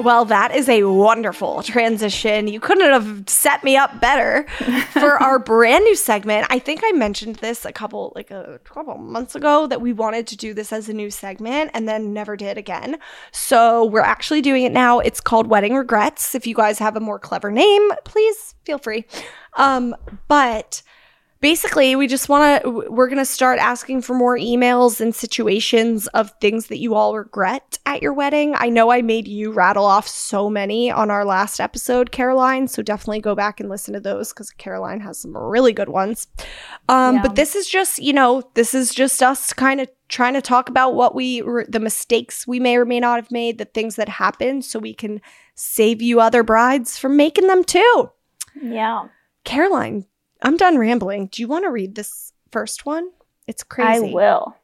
[0.00, 2.48] Well, that is a wonderful transition.
[2.48, 4.46] You couldn't have set me up better
[4.92, 6.46] for our brand new segment.
[6.48, 10.26] I think I mentioned this a couple like a couple months ago that we wanted
[10.28, 12.98] to do this as a new segment and then never did again.
[13.30, 15.00] So, we're actually doing it now.
[15.00, 16.34] It's called Wedding Regrets.
[16.34, 19.04] If you guys have a more clever name, please feel free.
[19.54, 19.94] Um,
[20.28, 20.82] but
[21.40, 26.06] basically we just want to we're going to start asking for more emails and situations
[26.08, 29.84] of things that you all regret at your wedding i know i made you rattle
[29.86, 34.00] off so many on our last episode caroline so definitely go back and listen to
[34.00, 36.26] those because caroline has some really good ones
[36.88, 37.22] um, Yeah.
[37.22, 40.68] but this is just you know this is just us kind of trying to talk
[40.68, 43.96] about what we re- the mistakes we may or may not have made the things
[43.96, 45.20] that happened so we can
[45.54, 48.10] save you other brides from making them too
[48.60, 49.08] Yeah.
[49.44, 50.04] Caroline,
[50.42, 51.26] I'm done rambling.
[51.26, 53.10] Do you want to read this first one?
[53.46, 54.10] It's crazy.
[54.10, 54.56] I will.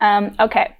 [0.00, 0.76] Um, okay.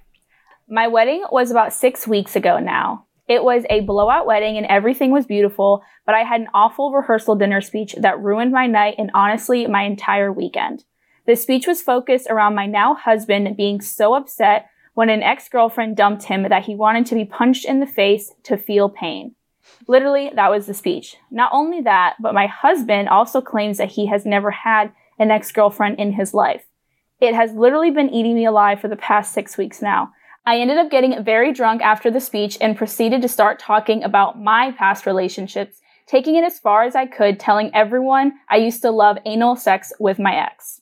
[0.67, 3.05] My wedding was about six weeks ago now.
[3.27, 7.35] It was a blowout wedding and everything was beautiful, but I had an awful rehearsal
[7.35, 10.83] dinner speech that ruined my night and honestly my entire weekend.
[11.25, 16.23] The speech was focused around my now husband being so upset when an ex-girlfriend dumped
[16.23, 19.35] him that he wanted to be punched in the face to feel pain.
[19.91, 21.17] Literally, that was the speech.
[21.31, 25.99] Not only that, but my husband also claims that he has never had an ex-girlfriend
[25.99, 26.63] in his life.
[27.19, 30.13] It has literally been eating me alive for the past six weeks now.
[30.45, 34.41] I ended up getting very drunk after the speech and proceeded to start talking about
[34.41, 38.91] my past relationships, taking it as far as I could, telling everyone I used to
[38.91, 40.79] love anal sex with my ex.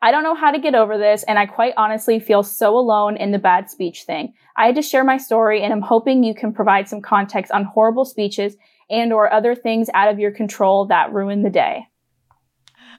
[0.00, 3.16] I don't know how to get over this, and I quite honestly feel so alone
[3.16, 4.32] in the bad speech thing.
[4.56, 7.64] I had to share my story, and I'm hoping you can provide some context on
[7.64, 8.56] horrible speeches
[8.88, 11.86] and or other things out of your control that ruin the day.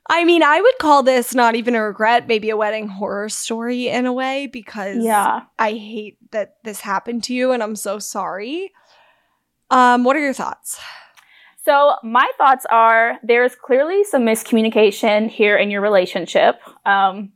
[0.09, 3.87] I mean, I would call this not even a regret, maybe a wedding horror story
[3.87, 5.41] in a way, because Yeah.
[5.59, 8.71] I hate that this happened to you and I'm so sorry.
[9.69, 10.79] Um, what are your thoughts?
[11.69, 16.59] So, my thoughts are there's clearly some miscommunication here in your relationship.
[16.83, 17.31] Um,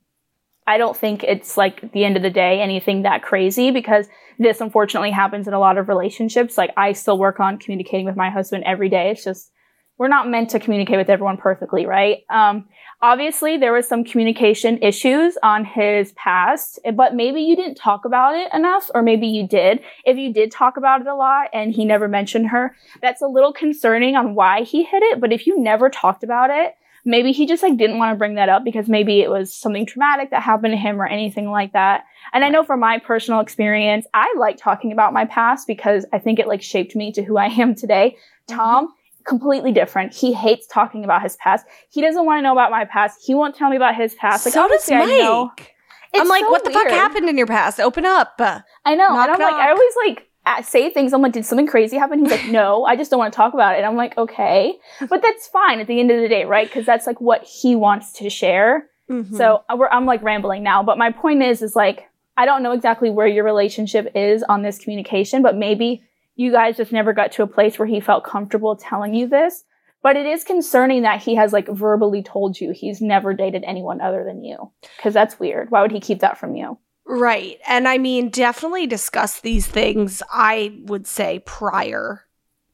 [0.66, 4.08] I don't think it's like the end of the day anything that crazy because
[4.40, 6.58] this unfortunately happens in a lot of relationships.
[6.58, 9.12] Like, I still work on communicating with my husband every day.
[9.12, 9.52] It's just,
[9.98, 12.24] we're not meant to communicate with everyone perfectly, right?
[12.30, 12.68] Um,
[13.02, 18.36] obviously, there was some communication issues on his past, but maybe you didn't talk about
[18.36, 19.82] it enough, or maybe you did.
[20.06, 23.28] If you did talk about it a lot and he never mentioned her, that's a
[23.28, 25.22] little concerning on why he hid it.
[25.22, 26.76] But if you never talked about it,
[27.06, 29.86] maybe he just like didn't want to bring that up because maybe it was something
[29.86, 32.06] traumatic that happened to him or anything like that.
[32.32, 36.20] And I know from my personal experience, I like talking about my past because I
[36.20, 38.18] think it like shaped me to who I am today.
[38.48, 38.94] Tom,
[39.26, 40.14] completely different.
[40.14, 41.66] He hates talking about his past.
[41.90, 43.22] He doesn't want to know about my past.
[43.26, 44.46] He won't tell me about his past.
[44.46, 44.90] Like so does.
[44.90, 45.74] Mike.
[46.16, 47.80] I'm like, so what the fuck happened in your past?
[47.80, 48.36] Open up.
[48.40, 49.08] I know.
[49.10, 50.30] Knock, and I'm like, I always like
[50.64, 51.14] say things.
[51.14, 52.20] I'm like, did something crazy happen?
[52.20, 53.78] He's like, no, I just don't want to talk about it.
[53.78, 54.78] And I'm like, okay,
[55.10, 56.68] but that's fine at the end of the day, right?
[56.68, 58.90] Because that's like what he wants to share.
[59.10, 59.36] mhm.
[59.36, 62.64] So uh, we're, I'm like rambling now, but my point is, is like, I don't
[62.64, 66.04] know exactly where your relationship is on this communication, but maybe
[66.36, 69.64] you guys just never got to a place where he felt comfortable telling you this.
[70.02, 74.02] But it is concerning that he has like verbally told you he's never dated anyone
[74.02, 74.72] other than you.
[75.02, 75.72] Cause that's weird.
[75.72, 76.78] Why would he keep that from you?
[77.06, 77.60] Right.
[77.68, 82.26] And I mean, definitely discuss these things, I would say, prior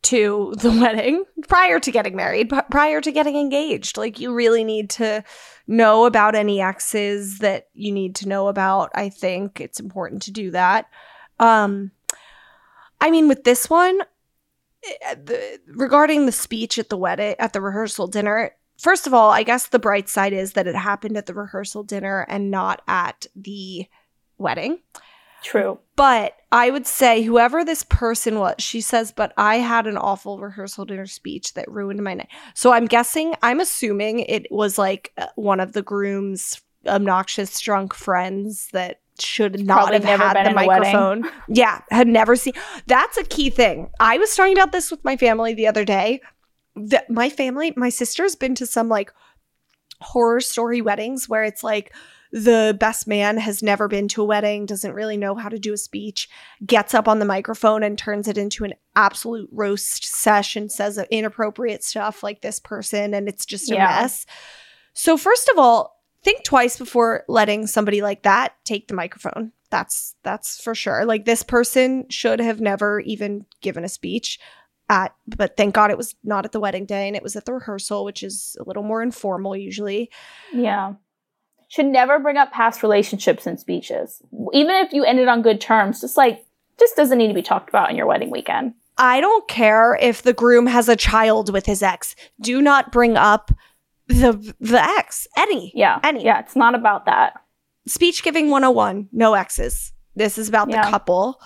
[0.04, 3.98] to the wedding, prior to getting married, prior to getting engaged.
[3.98, 5.24] Like, you really need to
[5.68, 8.92] know about any exes that you need to know about.
[8.96, 10.88] I think it's important to do that.
[11.40, 11.92] Um,
[13.02, 14.02] I mean, with this one,
[14.84, 19.30] eh, the, regarding the speech at the wedding, at the rehearsal dinner, first of all,
[19.32, 22.82] I guess the bright side is that it happened at the rehearsal dinner and not
[22.88, 23.88] at the
[24.38, 24.80] wedding.
[25.42, 25.80] True.
[25.96, 30.40] But I would say whoever this person was, she says, but I had an awful
[30.40, 32.30] rehearsal dinner speech that ruined my night.
[32.54, 37.94] So I'm guessing, I'm assuming it was like uh, one of the groom's obnoxious drunk
[37.94, 40.94] friends that should not Probably have never had the in a wedding.
[40.94, 41.30] microphone.
[41.50, 42.54] Yeah, had never seen.
[42.88, 43.90] That's a key thing.
[44.00, 46.22] I was talking about this with my family the other day.
[46.76, 49.12] That my family, my sister's been to some like
[50.02, 51.94] horror story weddings where it's like
[52.32, 55.74] the best man has never been to a wedding, doesn't really know how to do
[55.74, 56.30] a speech,
[56.66, 61.84] gets up on the microphone and turns it into an absolute roast session, says inappropriate
[61.84, 63.88] stuff like this person, and it's just a Yeah.
[64.02, 64.28] mess.
[64.94, 69.52] So, first of all, think twice before letting somebody like that take the microphone.
[69.70, 71.06] That's that's for sure.
[71.06, 74.40] Like this person should have never even given a speech
[74.90, 77.46] at but thank God it was not at the wedding day and it was at
[77.46, 80.10] the rehearsal, which is a little more informal usually.
[80.52, 80.94] Yeah.
[81.68, 84.24] Should never bring up past relationships in speeches.
[84.54, 86.44] Even if you ended on good terms, just like,
[86.80, 88.74] just doesn't need to be talked about in your wedding weekend.
[88.98, 92.16] I don't care if the groom has a child with his ex.
[92.42, 93.52] Do not bring up
[94.10, 95.28] the the ex.
[95.38, 95.72] Any.
[95.74, 96.00] Yeah.
[96.04, 96.24] Any.
[96.26, 96.40] Yeah.
[96.40, 97.34] It's not about that.
[97.88, 99.94] Speech giving 101, no exes.
[100.16, 100.84] This is about Yeah.
[100.86, 101.40] the couple.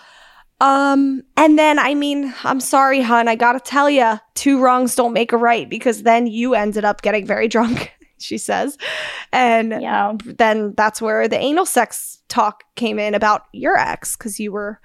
[0.60, 5.14] Um, and then I mean, I'm sorry, hun, I gotta tell you, two wrongs don't
[5.14, 8.78] make a right because then you ended up getting very drunk, she says.
[9.32, 10.14] And Yeah.
[10.24, 14.80] then that's where the anal sex talk came in about your ex because you were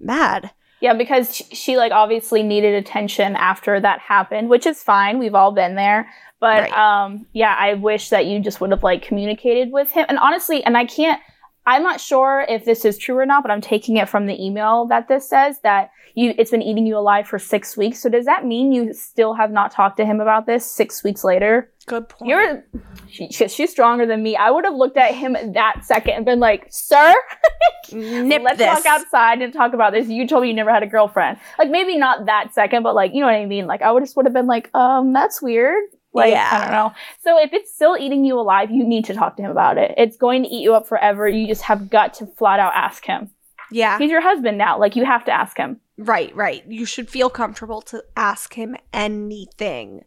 [0.00, 0.50] mad.
[0.80, 5.18] Yeah, because she, she like obviously needed attention after that happened, which is fine.
[5.18, 6.08] We've all been there.
[6.40, 6.72] But Right.
[7.04, 10.06] um yeah, I wish that you just would have like communicated with him.
[10.08, 11.20] And honestly, and I can't
[11.66, 14.42] I'm not sure if this is true or not, but I'm taking it from the
[14.42, 18.00] email that this says that you it's been eating you alive for 6 weeks.
[18.00, 21.24] So does that mean you still have not talked to him about this 6 weeks
[21.24, 21.70] later?
[21.86, 22.28] Good point.
[22.30, 22.64] You're
[23.08, 24.34] she, she- she's stronger than me.
[24.36, 27.14] I would have looked at him that second and been like, "Sir,
[27.92, 28.66] Nip let's this.
[28.66, 30.08] walk outside and talk about this.
[30.08, 31.38] You told me you never had a girlfriend.
[31.58, 33.66] Like maybe not that second, but like you know what I mean.
[33.66, 35.82] Like I would just would have been like, um, that's weird.
[36.12, 36.48] Like Yeah.
[36.52, 36.92] I don't know.
[37.22, 39.94] So if it's still eating you alive, you need to talk to him about it.
[39.96, 41.28] It's going to eat you up forever.
[41.28, 43.30] You just have got to flat out ask him.
[43.70, 43.98] Yeah.
[43.98, 44.78] He's your husband now.
[44.78, 45.80] Like you have to ask him.
[45.98, 46.64] Right, right.
[46.66, 50.04] You should feel comfortable to ask him anything.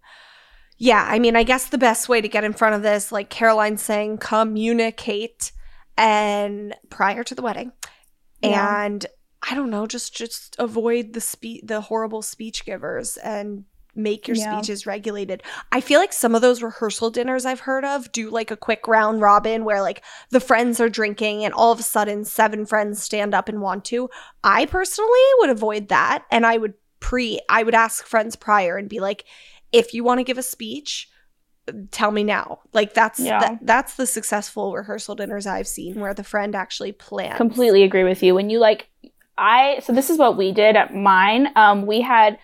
[0.77, 3.29] Yeah, I mean, I guess the best way to get in front of this, like
[3.29, 5.51] Caroline's saying, communicate
[5.95, 7.71] and prior to the wedding.
[8.41, 8.83] Yeah.
[8.85, 9.05] And
[9.47, 14.37] I don't know, just just avoid the spe- the horrible speech givers and make your
[14.37, 14.51] Yeah.
[14.59, 15.43] speeches regulated.
[15.71, 18.87] I feel like some of those rehearsal dinners I've heard of do like a quick
[18.87, 23.01] round robin where like the friends are drinking and all of a sudden seven friends
[23.03, 24.09] stand up and want to.
[24.43, 28.87] I personally would avoid that and I would pre I would ask friends prior and
[28.87, 29.25] be like
[29.71, 31.09] if you want to give a speech
[31.91, 32.59] tell me now.
[32.73, 33.39] Like that's Yeah.
[33.39, 37.37] that, that's the successful rehearsal dinners I've seen where the friend actually plans.
[37.37, 38.87] completely agree with you when you like
[39.37, 42.37] i so this is what we did at mine um we had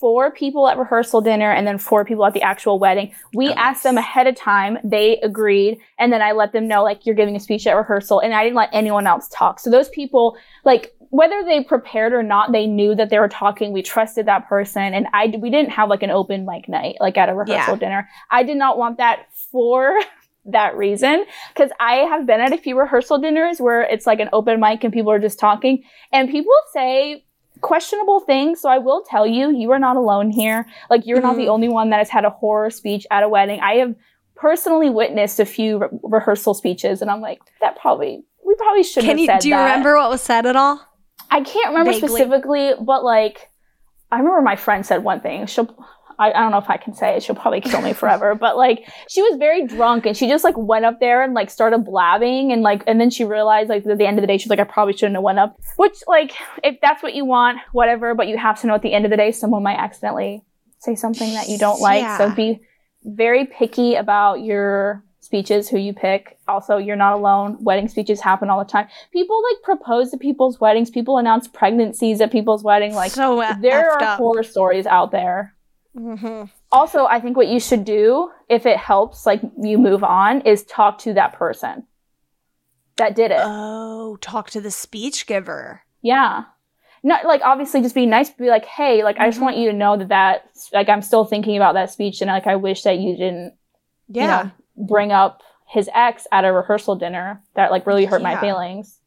[0.00, 3.12] four people at rehearsal dinner and then four people at the actual wedding.
[3.34, 4.78] We Oh, asked them ahead of time.
[4.84, 5.78] They agreed.
[5.98, 8.20] And then i let them know like you're giving a speech at rehearsal.
[8.20, 9.58] And i didn't let anyone else talk.
[9.60, 13.72] So those people like whether they prepared or not they knew that they were talking.
[13.72, 14.94] We trusted that person.
[14.94, 17.78] And i we didn't have like an open mic night like at a rehearsal Yeah.
[17.78, 18.08] dinner.
[18.30, 19.98] I did not want that for
[20.44, 24.30] that reason because I have been at a few rehearsal dinners where it's like an
[24.32, 25.82] open mic and people are just talking.
[26.12, 27.24] And people say
[27.60, 28.60] questionable things.
[28.60, 30.66] So I will tell you, you are not alone here.
[30.90, 31.48] Like you're not the Mhm.
[31.54, 33.60] only one that has had a horror speech at a wedding.
[33.60, 33.94] I have
[34.36, 39.08] personally witnessed a few re- rehearsal speeches and I'm like, that probably, we probably shouldn't
[39.10, 39.64] Can have you said do you that.
[39.64, 40.80] remember what was said at all?
[41.30, 42.08] I can't remember Vaguely.
[42.08, 43.50] specifically, but like,
[44.10, 45.44] I remember my friend said one thing.
[45.46, 45.68] She'll,
[46.18, 47.22] I, I don't know if I can say it.
[47.22, 48.34] She'll probably kill me forever.
[48.34, 51.50] but like, she was very drunk and she just like went up there and like
[51.50, 54.38] started blabbing and like, and then she realized like at the end of the day,
[54.38, 55.56] she's like, I probably shouldn't have went up.
[55.76, 56.32] Which like,
[56.64, 58.14] if that's what you want, whatever.
[58.14, 60.42] But you have to know at the end of the day, someone might accidentally
[60.78, 62.02] say something that you don't like.
[62.18, 62.60] So be
[63.04, 66.38] very picky about your speeches, who you pick.
[66.48, 67.58] Also, you're not alone.
[67.60, 68.88] Wedding speeches happen all the time.
[69.12, 70.90] People like propose to people's weddings.
[70.90, 72.94] People announce pregnancies at people's weddings.
[72.94, 74.18] Like so uh, there are up.
[74.18, 75.54] horror stories out there.
[75.98, 76.50] Mhm.
[76.70, 80.62] Also, I think what you should do if it helps, like you move on, is
[80.64, 81.86] talk to that person
[82.96, 83.40] that did it.
[83.42, 85.82] Oh, talk to the speech giver.
[86.02, 86.44] Yeah.
[87.02, 89.42] Not like obviously just be nice, be like, hey, like I just Mhm.
[89.44, 92.46] want you to know that that like I'm still thinking about that speech, and like
[92.46, 93.54] I wish that you didn't
[94.08, 94.22] Yeah.
[94.22, 94.50] you know,
[94.86, 98.97] bring up his ex at a rehearsal dinner that like really hurt my feelings.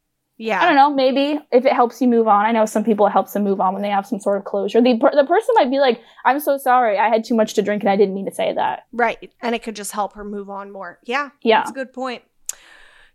[0.42, 0.60] Yeah.
[0.60, 2.44] I don't know, maybe if it helps you move on.
[2.44, 4.44] I know some people it helps them move on when they have some sort of
[4.44, 4.82] closure.
[4.82, 6.98] The per- the person might be like, "I'm so sorry.
[6.98, 9.32] I had too much to drink and I didn't mean to say that." Right.
[9.40, 10.98] And it could just help her move on more.
[11.04, 11.30] Yeah.
[11.42, 11.60] Yeah.
[11.60, 12.22] That's a good point.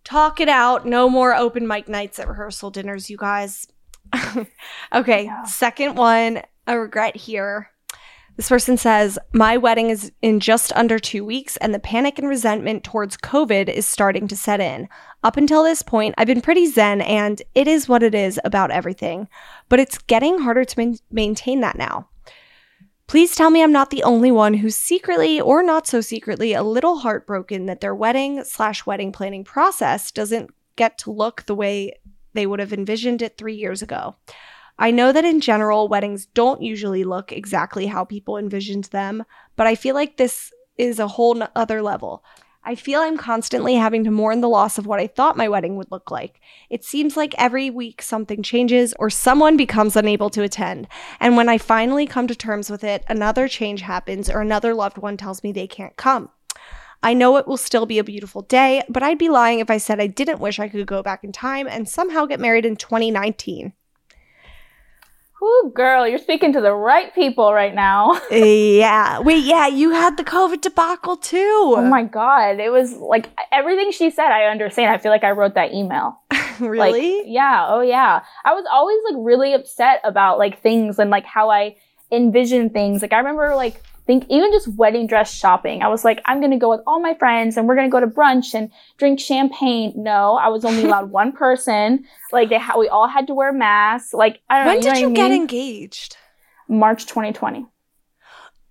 [0.06, 0.86] Talk it out.
[0.86, 3.68] No more open mic nights at rehearsal dinners, you guys.
[4.94, 5.26] okay.
[5.26, 5.44] Yeah.
[5.44, 7.72] Second one, a regret here.
[8.38, 12.28] This person says, My wedding is in just under two weeks, and the panic and
[12.28, 14.88] resentment towards COVID is starting to set in.
[15.24, 18.70] Up until this point, I've been pretty zen, and it is what it is about
[18.70, 19.28] everything.
[19.70, 22.10] But it's getting harder to main- maintain that now.
[23.08, 26.62] Please tell me I'm not the only one who's secretly or not so secretly a
[26.62, 31.94] little heartbroken that their wedding slash wedding planning process doesn't get to look the way
[32.34, 34.16] they would have envisioned it three years ago.
[34.80, 39.26] I know that in general, weddings don't usually look exactly how people envisioned them,
[39.56, 42.24] but I feel like this is a whole other level.
[42.64, 45.78] I feel I'm constantly having to mourn the loss of what I thought my wedding
[45.78, 46.42] would look like.
[46.70, 50.90] It seems like every week something changes or someone becomes unable to attend.
[51.20, 54.98] And when I finally come to terms with it, another change happens or another loved
[54.98, 56.30] one tells me they can't come.
[57.02, 59.78] I know it will still be a beautiful day, but I'd be lying if I
[59.78, 62.76] said I didn't wish I could go back in time and somehow get married in
[62.76, 63.72] 2019.
[65.40, 68.20] Whoo, girl, you're speaking to the right people right now.
[68.32, 69.20] yeah.
[69.20, 71.76] Wait, yeah, you had the COVID debacle too.
[71.78, 72.60] Oh my God.
[72.60, 74.92] It was like everything she said, I understand.
[74.92, 76.20] I feel like I wrote that email.
[76.60, 77.18] really?
[77.18, 77.66] Like, yeah.
[77.68, 78.24] Oh, yeah.
[78.46, 81.76] I was always like really upset about like things and like how I
[82.12, 83.04] envision things.
[83.04, 85.84] Like, I remember like think even just wedding dress shopping.
[85.84, 87.92] I was like, I'm going to go with all my friends and we're going to
[87.92, 89.94] go to brunch and drink champagne.
[89.96, 92.06] No, I was only allowed one person.
[92.32, 94.14] Like they ha- we all had to wear masks.
[94.14, 94.86] Like I don't when know.
[94.86, 95.42] When did you, you get mean?
[95.42, 96.18] engaged?
[96.68, 97.66] March 2020.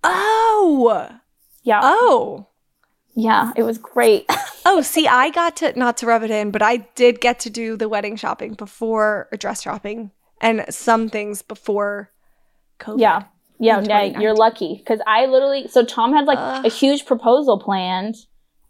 [0.03, 1.09] Oh.
[1.63, 1.79] Yeah.
[1.83, 2.47] Oh.
[3.19, 4.25] Yeah, it was great.
[4.65, 7.49] oh, see, I got to not to rub it in, but I did get to
[7.49, 12.11] do the wedding shopping before or dress shopping and some things before
[12.79, 12.99] COVID.
[12.99, 13.23] Yeah.
[13.59, 15.67] Yeah, yeah, you're lucky because I literally.
[15.67, 18.15] So Tom had like uh, a huge proposal planned.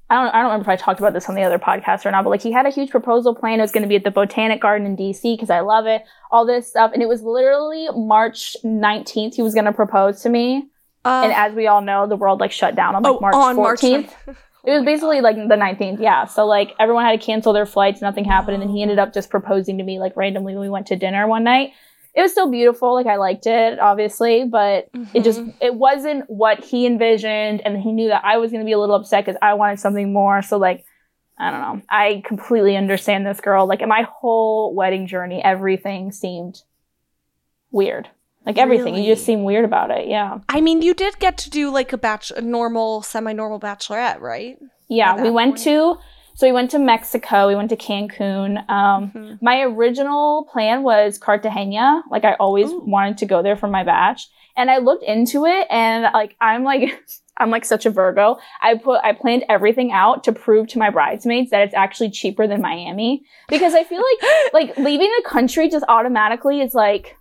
[0.10, 0.34] I don't.
[0.34, 2.30] I don't remember if I talked about this on the other podcast or not, but
[2.30, 3.60] like he had a huge proposal plan.
[3.60, 6.04] It was going to be at the Botanic Garden in DC because I love it.
[6.32, 9.36] All this stuff, and it was literally March 19th.
[9.36, 10.70] He was going to propose to me,
[11.04, 13.36] uh, and as we all know, the world like shut down on like oh, March
[13.36, 13.92] on 14th.
[14.26, 16.26] March it was basically like the 19th, yeah.
[16.26, 19.14] So like everyone had to cancel their flights, nothing happened, and then he ended up
[19.14, 21.74] just proposing to me like randomly when we went to dinner one night
[22.18, 22.96] it was still beautiful.
[22.96, 25.16] Like I liked it, obviously, but mm-hmm.
[25.16, 28.66] it just it wasn't what he envisioned, and he knew that I was going to
[28.66, 30.42] be a little upset because I wanted something more.
[30.42, 30.84] So like,
[31.38, 31.82] I don't know.
[31.90, 33.68] I completely understand this girl.
[33.68, 36.64] Like in my whole wedding journey, everything seemed
[37.70, 38.10] weird.
[38.48, 39.06] Like everything, really?
[39.06, 40.08] you just seem weird about it.
[40.08, 40.40] Yeah.
[40.50, 44.58] I mean, you did get to do like a batch, a normal, semi-normal bachelorette, right?
[44.88, 45.64] Yeah, we went point.
[45.66, 45.98] to
[46.38, 48.58] so we went to Mexico, we went to Cancun.
[48.70, 49.34] Um, mm-hmm.
[49.42, 52.04] My original plan was Cartagena.
[52.12, 52.84] Like I always Ooh.
[52.86, 54.28] wanted to go there for my batch.
[54.56, 56.92] And I looked into it and like, I'm like,
[57.40, 58.38] I'm like such a Virgo.
[58.62, 62.48] I put, I planned everything out to prove to my bridesmaids that it's actually cheaper
[62.48, 67.18] than Miami because I feel like, like leaving the country just automatically is like,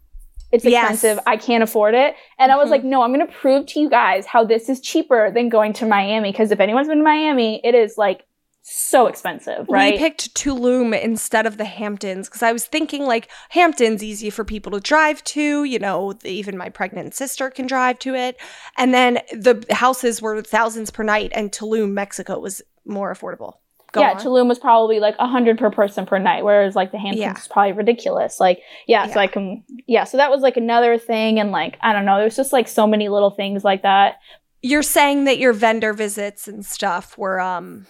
[0.53, 1.17] it's expensive.
[1.17, 1.25] Yes.
[1.27, 2.17] I can't afford it.
[2.39, 2.61] And mm-hmm.
[2.61, 2.91] I was like, mm-hmm.
[2.91, 5.87] no, I'm going to prove to you guys how this is cheaper than going to
[5.87, 6.35] Miami.
[6.35, 8.27] Cause if anyone's been to Miami, it is like
[8.69, 9.93] so expensive, right?
[9.93, 14.45] We picked Tulum instead of the Hamptons because I was thinking like Hamptons easy for
[14.45, 18.37] people to drive to, you know, even my pregnant sister can drive to it.
[18.77, 23.55] And then the houses were thousands per night and Tulum, Mexico was more affordable.
[23.93, 24.17] Go yeah, on.
[24.17, 27.35] Tulum was probably like a hundred per person per night, whereas like the Hamptons yeah.
[27.35, 28.41] was probably ridiculous.
[28.41, 31.79] Like, yeah, yeah, so I can, yeah, so that was like another thing, and like
[31.83, 34.17] I don't know, there's just like so many little things like that.
[34.61, 37.87] You're saying that your vendor visits and stuff were um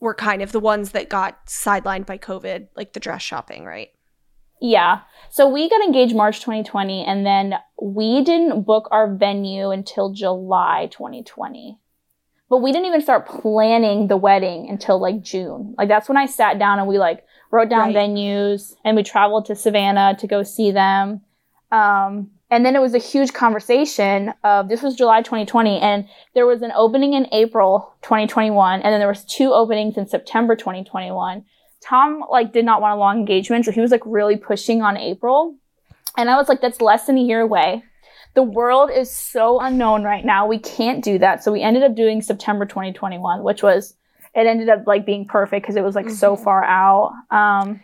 [0.00, 3.90] were kind of the ones that got sidelined by COVID, like the dress shopping, right?
[4.60, 5.00] Yeah.
[5.30, 10.88] So we got engaged March 2020 and then we didn't book our venue until July
[10.90, 11.78] 2020.
[12.48, 15.74] But we didn't even start planning the wedding until like June.
[15.78, 17.96] Like that's when I sat down and we like wrote down right.
[17.96, 21.22] venues and we traveled to Savannah to go see them.
[21.70, 26.46] Um, and then it was a huge conversation of this was July 2020 and there
[26.46, 31.44] was an opening in April 2021 and then there was two openings in September 2021.
[31.82, 34.96] Tom like did not want a long engagement, so he was like really pushing on
[34.96, 35.56] April.
[36.16, 37.84] And I was like, that's less than a year away.
[38.34, 40.46] The world is so unknown right now.
[40.46, 41.42] We can't do that.
[41.42, 43.94] So we ended up doing September 2021, which was
[44.34, 46.14] it ended up like being perfect because it was like mm-hmm.
[46.14, 47.12] so far out.
[47.30, 47.80] Um,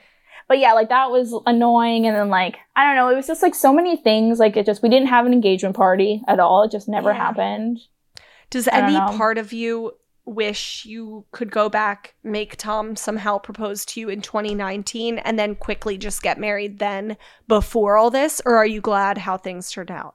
[0.49, 2.07] but yeah, like that was annoying.
[2.07, 4.39] And then like, I don't know, it was just like so many things.
[4.39, 6.63] Like it just, we didn't have an engagement party at all.
[6.63, 7.17] It just never yeah.
[7.17, 7.81] happened.
[8.51, 9.93] Does any part of you
[10.25, 15.55] wish you could go back, make Tom somehow propose to you in 2019 and then
[15.55, 17.17] quickly just get married then
[17.49, 18.41] before all this?
[18.45, 20.15] Or are you glad how things turned out?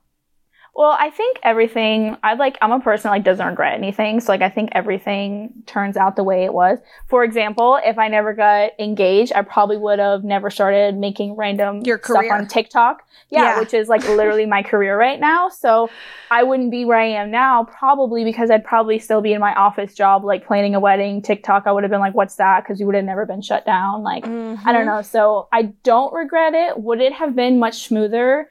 [0.74, 4.22] Well, I think everything, I like, I'm a person that like doesn't regret anything.
[4.22, 6.80] So like, I think everything turns out the way it was.
[7.08, 11.82] For example, if I never got engaged, I probably would have never started making random
[11.82, 12.24] Your career.
[12.24, 13.04] stuff on TikTok.
[13.30, 13.60] Yeah, yeah.
[13.60, 15.50] which is like literally my career right now.
[15.50, 15.90] So
[16.32, 19.54] I wouldn't be where I am now probably because I'd probably still be in my
[19.54, 21.22] office job, like planning a wedding.
[21.22, 22.66] TikTok, I would have been like, what's that?
[22.66, 24.04] Cause you would have never been shut down.
[24.04, 24.68] Like, mm-hmm.
[24.68, 24.98] I don't mm-hmm.
[24.98, 25.02] know.
[25.02, 26.80] So I don't regret it.
[26.80, 28.50] Would it have been much smoother?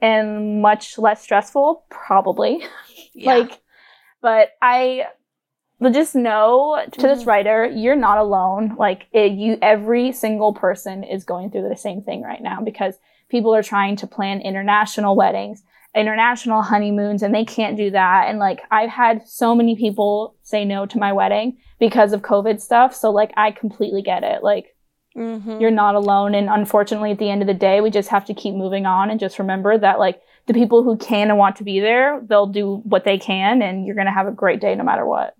[0.00, 2.62] And much less stressful, probably.
[3.12, 3.34] Yeah.
[3.34, 3.60] like,
[4.22, 5.06] but I
[5.80, 7.26] but just know to this Mhm.
[7.26, 8.76] writer, you're not alone.
[8.78, 12.98] Like it, you, every single person is going through the same thing right now because
[13.28, 18.28] people are trying to plan international weddings, international honeymoons, and they can't do that.
[18.28, 22.60] And like I've had so many people say no to my wedding because of COVID
[22.60, 22.94] stuff.
[22.94, 24.42] So like I completely get it.
[24.42, 24.76] Like
[25.16, 25.60] Mhm.
[25.60, 26.34] you're not alone.
[26.34, 29.10] And unfortunately, at the end of the day, we just have to keep moving on
[29.10, 32.46] and just remember that, like, the people who can and want to be there, they'll
[32.46, 35.34] do what they can, and you're going to have a great day no matter what.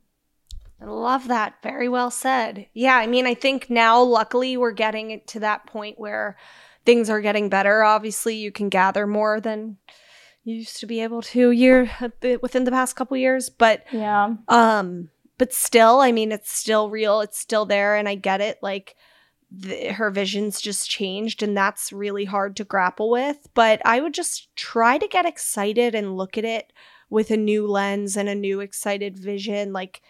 [0.80, 1.54] I love that.
[1.62, 2.66] Very well said.
[2.72, 6.36] Yeah, I mean, I think now, luckily, we're getting to that point where
[6.84, 7.82] things are getting better.
[7.82, 9.76] Obviously, you can gather more than
[10.42, 11.90] you used to be able to year
[12.40, 14.34] within the past couple years, but Yeah.
[14.48, 17.20] um, but still, I mean, it's still real.
[17.20, 18.58] It's still there, and I get it.
[18.62, 18.96] Like,
[19.50, 23.48] the, her vision's just changed, and that's really hard to grapple with.
[23.54, 26.72] But I would just try to get excited and look at it
[27.08, 29.72] with a new lens and a new excited vision.
[29.72, 30.02] Like,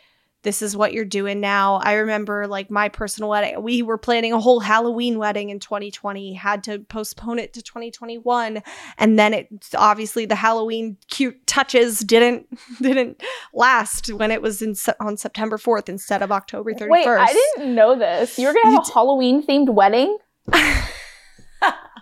[0.42, 1.76] this is what you're doing now.
[1.76, 3.62] I remember like my personal wedding.
[3.62, 8.62] We were planning a whole Halloween wedding in 2020, had to postpone it to 2021,
[8.98, 12.46] and then it obviously the Halloween cute touches didn't
[12.80, 13.22] didn't
[13.52, 16.90] last when it was in on September 4th instead of October 31st.
[16.90, 18.38] Wait, I didn't know this.
[18.38, 20.16] You were going to You have a Halloween themed wedding?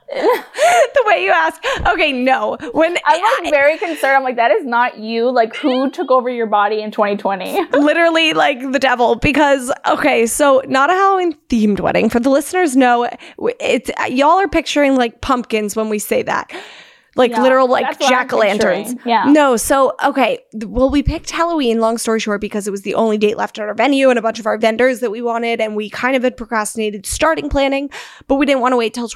[0.14, 1.62] the way you ask.
[1.86, 2.56] Okay, no.
[2.72, 4.16] When I'm like very concerned.
[4.16, 5.30] I'm like, that is not you.
[5.30, 7.64] Like, who took over your body in 2020?
[7.78, 12.76] literally like the devil because okay so not a halloween themed wedding for the listeners
[12.76, 13.08] know
[13.60, 16.50] it's y'all are picturing like pumpkins when we say that
[17.16, 18.98] like Yeah, literal like that's what I'm jack-o'-lanterns.
[19.04, 19.24] Yeah.
[19.24, 23.18] no so okay well we picked halloween long story short because it was the only
[23.18, 25.74] date left at our venue and a bunch of our vendors that we wanted and
[25.76, 27.90] we kind of had procrastinated starting planning
[28.26, 29.08] but we didn't want to wait till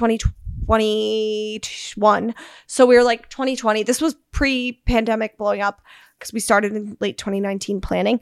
[0.67, 2.35] 2021
[2.67, 5.83] so we were like 2020 this was pre-pandemic blowing up
[6.19, 8.21] because we started in late 2019 planning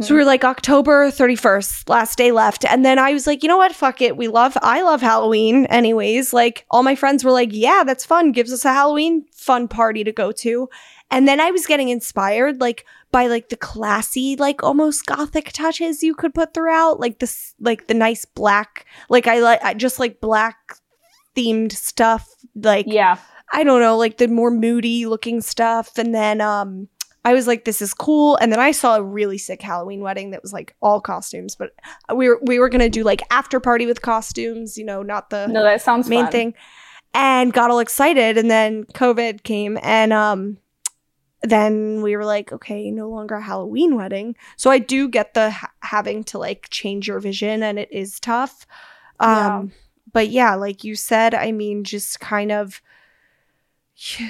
[0.00, 2.64] so we were like October 31st, last day left.
[2.64, 3.74] And then I was like, you know what?
[3.74, 4.16] Fuck it.
[4.16, 6.32] We love, I love Halloween anyways.
[6.32, 8.30] Like all my friends were like, yeah, that's fun.
[8.30, 10.68] Gives us a Halloween fun party to go to.
[11.10, 16.02] And then I was getting inspired like by like the classy, like almost gothic touches
[16.02, 17.00] you could put throughout.
[17.00, 20.76] Like this, like the nice black, like I like, just like black
[21.36, 22.28] themed stuff.
[22.54, 23.18] Like, yeah.
[23.52, 25.98] I don't know, like the more moody looking stuff.
[25.98, 26.88] And then um
[27.24, 28.34] I was like, this is cool.
[28.36, 31.70] And then I saw a really sick Halloween wedding that was like all costumes, but
[32.14, 35.46] we were we were gonna do like after party with costumes, you know, not the
[35.46, 36.32] No, that sounds main fun.
[36.32, 36.54] thing.
[37.14, 38.38] And got all excited.
[38.38, 40.58] And then COVID came and um
[41.42, 44.36] then we were like, okay, no longer a Halloween wedding.
[44.56, 48.18] So I do get the ha- having to like change your vision and it is
[48.20, 48.66] tough.
[49.20, 49.62] Um Yeah.
[50.10, 52.80] But yeah, like you said, I mean, just kind of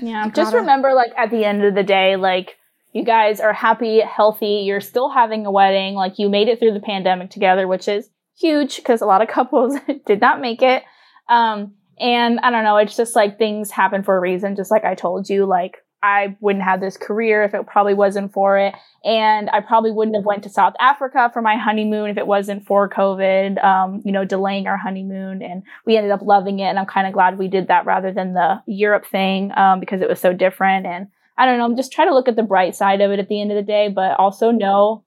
[0.00, 0.28] Yeah.
[0.28, 2.56] Just gotta- remember, like, at the end of the day, like,
[2.92, 6.74] you guys are happy, healthy, you're still having a wedding, like, you made it through
[6.74, 8.08] the pandemic together, which is
[8.38, 10.82] huge because a lot of couples did not make it.
[11.28, 14.84] Um, and I don't know, it's just like things happen for a reason, just like
[14.84, 18.74] I told you, like, I wouldn't have this career if it probably wasn't for it.
[19.04, 22.66] And I probably wouldn't have went to South Africa for my honeymoon if it wasn't
[22.66, 25.40] for COVID, um, you know, delaying our honeymoon.
[25.40, 26.64] And we ended up loving it.
[26.64, 30.02] And I'm kind of glad we did that rather than the Europe thing, um, because
[30.02, 30.84] it was so different.
[30.84, 33.18] And I don't know, I'm just try to look at the bright side of it
[33.18, 35.04] at the end of the day, but also know,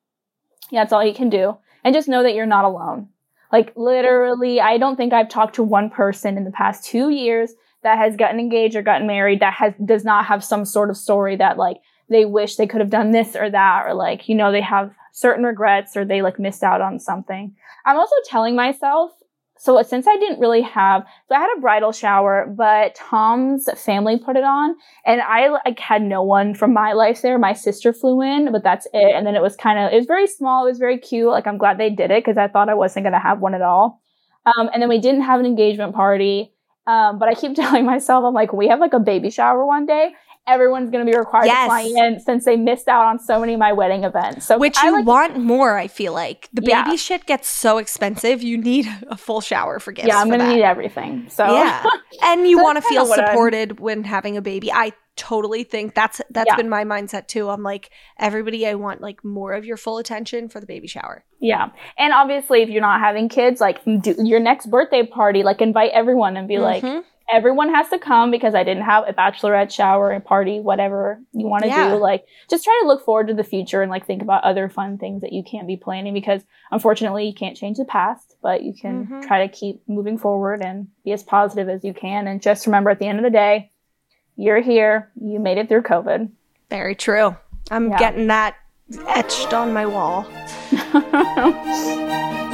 [0.72, 1.58] yeah, that's all you can do.
[1.84, 3.10] And just know that you're not alone.
[3.52, 7.54] Like literally, I don't think I've talked to one person in the past two years
[7.88, 10.98] that has gotten engaged or gotten married that has does not have some sort of
[10.98, 11.78] story that like
[12.10, 14.92] they wish they could have done this or that or like you know they have
[15.14, 17.56] certain regrets or they like missed out on something.
[17.86, 19.12] I'm also telling myself
[19.60, 24.20] so since i didn't really have so i had a bridal shower but tom's family
[24.20, 27.40] put it on and i like had no one from my life there.
[27.40, 29.16] My sister flew in but that's it.
[29.16, 31.30] And then it was kind of it was very small it was very cute.
[31.30, 33.56] Like i'm glad they did it because i thought i wasn't going to have one
[33.56, 34.02] at all.
[34.46, 36.54] Um, and then we didn't have an engagement party
[36.88, 39.86] um, but I keep telling myself, I'm like, we have like a baby shower one
[39.86, 40.14] day.
[40.48, 41.64] Everyone's going to be required Yes.
[41.66, 44.46] to fly in since they missed out on so many of my wedding events.
[44.46, 46.48] So Which I you like, want more, I feel like.
[46.54, 46.96] The baby Yeah.
[46.96, 50.08] shit gets so expensive, you need a full shower for gifts.
[50.08, 51.28] yeah, I'm going to need everything.
[51.30, 51.84] So Yeah.
[52.24, 54.72] And you So want to feel kinda I'm- supported when having a baby.
[54.72, 56.56] I totally think that's that's Yeah.
[56.56, 57.50] been my mindset too.
[57.50, 61.26] I'm like, everybody, I want like more of your full attention for the baby shower.
[61.40, 61.70] yeah.
[61.98, 65.92] And obviously, if you're not having kids, like do your next birthday party, like invite
[65.94, 67.04] everyone and be like, Mhm.
[67.30, 71.46] everyone has to come because I didn't have a bachelorette shower, a party, whatever you
[71.48, 71.90] want to Yeah.
[71.90, 71.96] do.
[71.98, 74.98] Like, just try to look forward to the future and like think about other fun
[74.98, 76.42] things that you can't be planning because
[76.72, 79.28] unfortunately you can't change the past, but you can Mhm.
[79.28, 82.28] try to keep moving forward and be as positive as you can.
[82.28, 83.72] And just remember at the end of the day,
[84.38, 85.12] you're here.
[85.20, 86.30] You made it through COVID.
[86.70, 87.36] Very true.
[87.70, 87.98] I'm Yeah.
[88.00, 88.56] getting that
[89.08, 90.26] etched on my wall.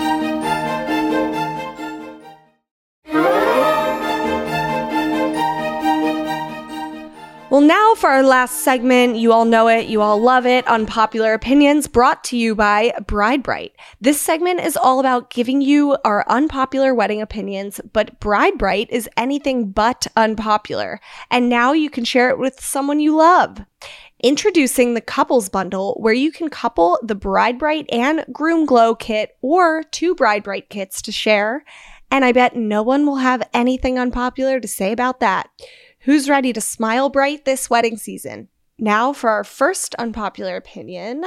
[7.53, 9.15] Well, now for our last segment.
[9.15, 10.65] You all know it, you all love it.
[10.65, 13.73] Unpopular opinions brought to you by Bride Bright.
[14.01, 19.07] This segment is all about giving you our unpopular wedding opinions, but Bride Bright is
[19.17, 20.99] anything but unpopular.
[21.29, 23.59] And now you can share it with someone you love.
[24.23, 29.37] Introducing the couples bundle, where you can couple the Bride Bright and Groom Glow kit
[29.43, 31.63] or two Bride Bright kits to share.
[32.09, 35.51] And I bet no one will have anything unpopular to say about that.
[36.03, 38.49] Who's ready to smile bright this wedding season?
[38.77, 41.23] Now for our first unpopular opinion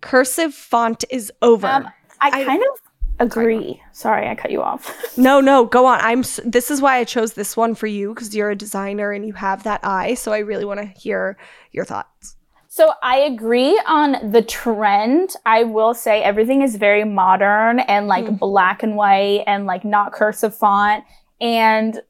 [0.00, 1.66] cursive font is over.
[1.66, 1.88] Um,
[2.20, 2.80] I I- kind of
[3.18, 3.82] agree.
[3.92, 4.94] Sorry, I cut you off.
[5.18, 6.00] no, no, go on.
[6.00, 9.26] I'm this is why I chose this one for you because you're a designer and
[9.26, 11.36] you have that eye, so I really want to hear
[11.72, 12.36] your thoughts.
[12.68, 15.30] So I agree on the trend.
[15.46, 18.38] I will say everything is very modern and like Mhm.
[18.38, 21.02] black and white and like not cursive font.
[21.40, 22.00] And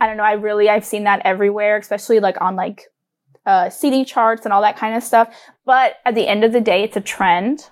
[0.00, 2.86] I don't know, I really I've seen that everywhere, especially like on like
[3.46, 5.34] uh seating charts and all that kind of stuff.
[5.64, 7.70] But at the end of the day, it's a trend.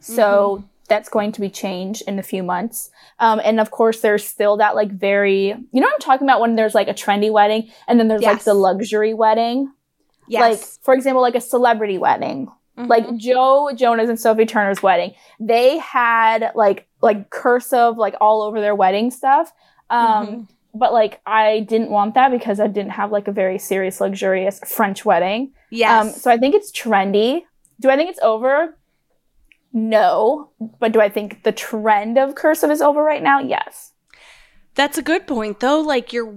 [0.00, 2.90] So that's going to be changed in a few months.
[3.18, 6.40] Um, and of course, there's still that like very, you know what I'm talking about
[6.40, 9.72] when there's like a trendy wedding and then there's like the luxury wedding
[10.42, 13.18] like for example like a celebrity wedding like Mhm.
[13.18, 18.74] joe jonas and sophie turner's wedding they had like like cursive like all over their
[18.74, 19.52] wedding stuff
[19.90, 20.48] um Mhm.
[20.74, 24.60] But like i didn't want that because i didn't have like a very serious luxurious
[24.66, 25.52] french wedding.
[25.70, 26.06] Yes.
[26.06, 27.42] um so i think it's trendy.
[27.80, 28.76] Do i think it's over?
[29.72, 30.50] No.
[30.78, 33.40] But do i think the trend of cursive is over right now?
[33.40, 33.92] Yes.
[34.74, 35.80] That's a good point though.
[35.80, 36.32] Like your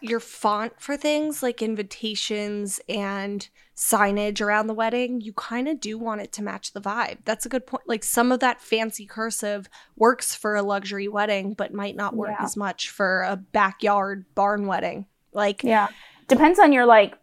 [0.00, 3.48] your font for things like invitations and
[3.78, 7.18] signage around the wedding, you kind of do want it to match the vibe.
[7.24, 7.84] That's a good point.
[7.86, 12.30] Like some of that fancy cursive works for a luxury wedding but might not work
[12.36, 12.44] Yeah.
[12.44, 15.06] as much for a backyard barn wedding.
[15.32, 15.88] Like Yeah.
[16.26, 17.16] Depends on your like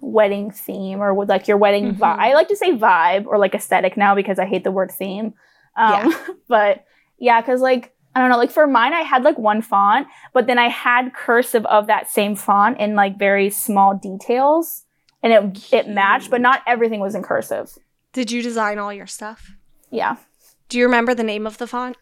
[0.00, 1.98] wedding theme or like your wedding Mhm.
[1.98, 2.18] vibe.
[2.18, 5.34] I like to say vibe or like aesthetic now because I hate the word theme.
[5.76, 6.14] Um,
[6.48, 6.84] but
[7.18, 10.46] yeah, because like I don't know, like for mine, I had like one font, but
[10.46, 14.86] then I had cursive of that same font in like very small details,
[15.22, 17.76] and it it matched, but not everything was in cursive.
[18.12, 19.52] did you design all your stuff?
[19.90, 20.16] Yeah.
[20.68, 21.96] Do you remember the name of the font?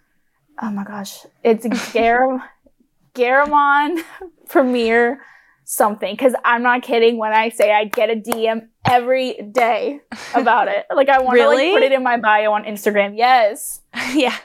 [0.63, 2.43] Oh my gosh, it's Garam
[3.15, 4.03] Garamond
[4.49, 5.21] Premier
[5.65, 10.01] something because I'm not kidding when I say I get a DM every day
[10.35, 10.87] about it.
[10.95, 11.73] Like I want to Really?
[11.73, 13.17] like put it in my bio on Instagram.
[13.17, 13.81] Yes.
[14.15, 14.37] yeah.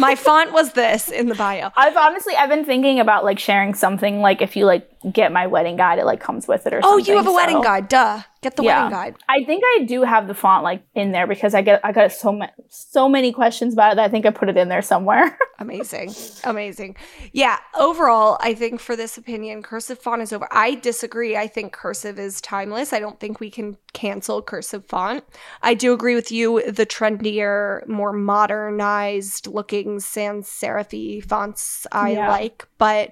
[0.00, 1.70] My font was this in the bio.
[1.76, 5.46] I've honestly I've been thinking about like sharing something like if you like get my
[5.46, 6.92] wedding guide it like comes with it or oh, something.
[6.92, 7.12] Oh, something.
[7.12, 7.88] you have a wedding guide.
[7.88, 8.22] Duh.
[8.40, 8.84] Get the Yeah.
[8.84, 9.14] wedding guide.
[9.28, 12.12] I think I do have the font like in there because I get I got
[12.12, 14.82] so many so many questions about it that I think I put it in there
[14.82, 15.36] somewhere.
[15.58, 16.14] Amazing.
[16.44, 16.94] Amazing.
[17.32, 20.46] Yeah, overall, I think for this opinion, cursive font is over.
[20.52, 21.36] I disagree.
[21.36, 22.92] I think cursive is timeless.
[22.92, 25.24] I don't think we can cancel cursive font.
[25.62, 26.62] I do agree with you.
[26.70, 32.28] The trendier, more modernized looking sans serif fonts I Yeah.
[32.28, 33.10] like, but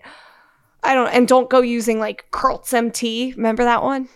[0.87, 3.35] I don't, and don't go using like Curlz MT.
[3.37, 4.09] Remember that one?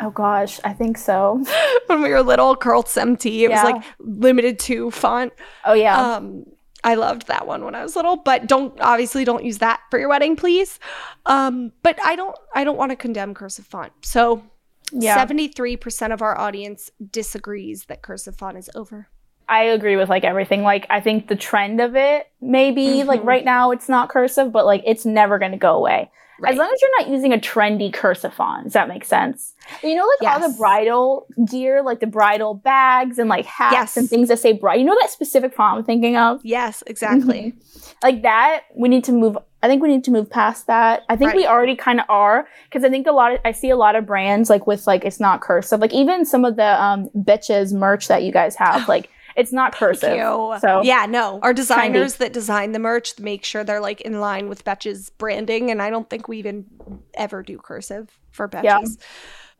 [0.00, 1.44] oh gosh, I think so.
[1.88, 3.44] when we were little, Curlz MT.
[3.44, 3.64] It Yeah.
[3.64, 5.32] was like limited to font.
[5.64, 6.00] Oh yeah.
[6.16, 6.44] Um,
[6.84, 9.98] I loved that one when I was little, but don't obviously don't use that for
[9.98, 10.78] your wedding, please.
[11.26, 13.92] Um, but I don't I don't want to condemn cursive font.
[14.02, 14.44] So
[14.92, 15.16] Yeah.
[15.16, 19.08] seventy three percent of our audience disagrees that cursive font is over.
[19.48, 20.62] I agree with like everything.
[20.62, 23.26] Like I think the trend of it maybe like Mhm.
[23.26, 26.10] right now it's not cursive, but like it's never going to go away.
[26.40, 26.52] Right.
[26.52, 29.54] As long as you're not using a trendy cursive font, does that make sense?
[29.82, 33.96] You know, like all the bridal gear, like the bridal bags and like hats Yes.
[33.96, 34.76] and things that say bride.
[34.78, 36.40] You know that specific font I'm thinking of?
[36.44, 37.54] Yes, exactly.
[38.00, 39.36] Like that, we need to move.
[39.60, 41.02] I think we need to move past that.
[41.08, 43.70] I think we already kind of are because I think a lot of I see
[43.70, 45.80] a lot of brands like with like it's not cursive.
[45.80, 49.74] Like even some of the um Betches merch that you guys have, like it's not
[49.74, 50.10] cursive.
[50.10, 50.56] Thank you.
[50.60, 51.38] So yeah, no.
[51.42, 55.70] Our designers that design the merch make sure they're like in line with Betches branding,
[55.70, 56.66] and I don't think we even
[57.14, 58.64] ever do cursive for Betches.
[58.64, 58.80] Yeah.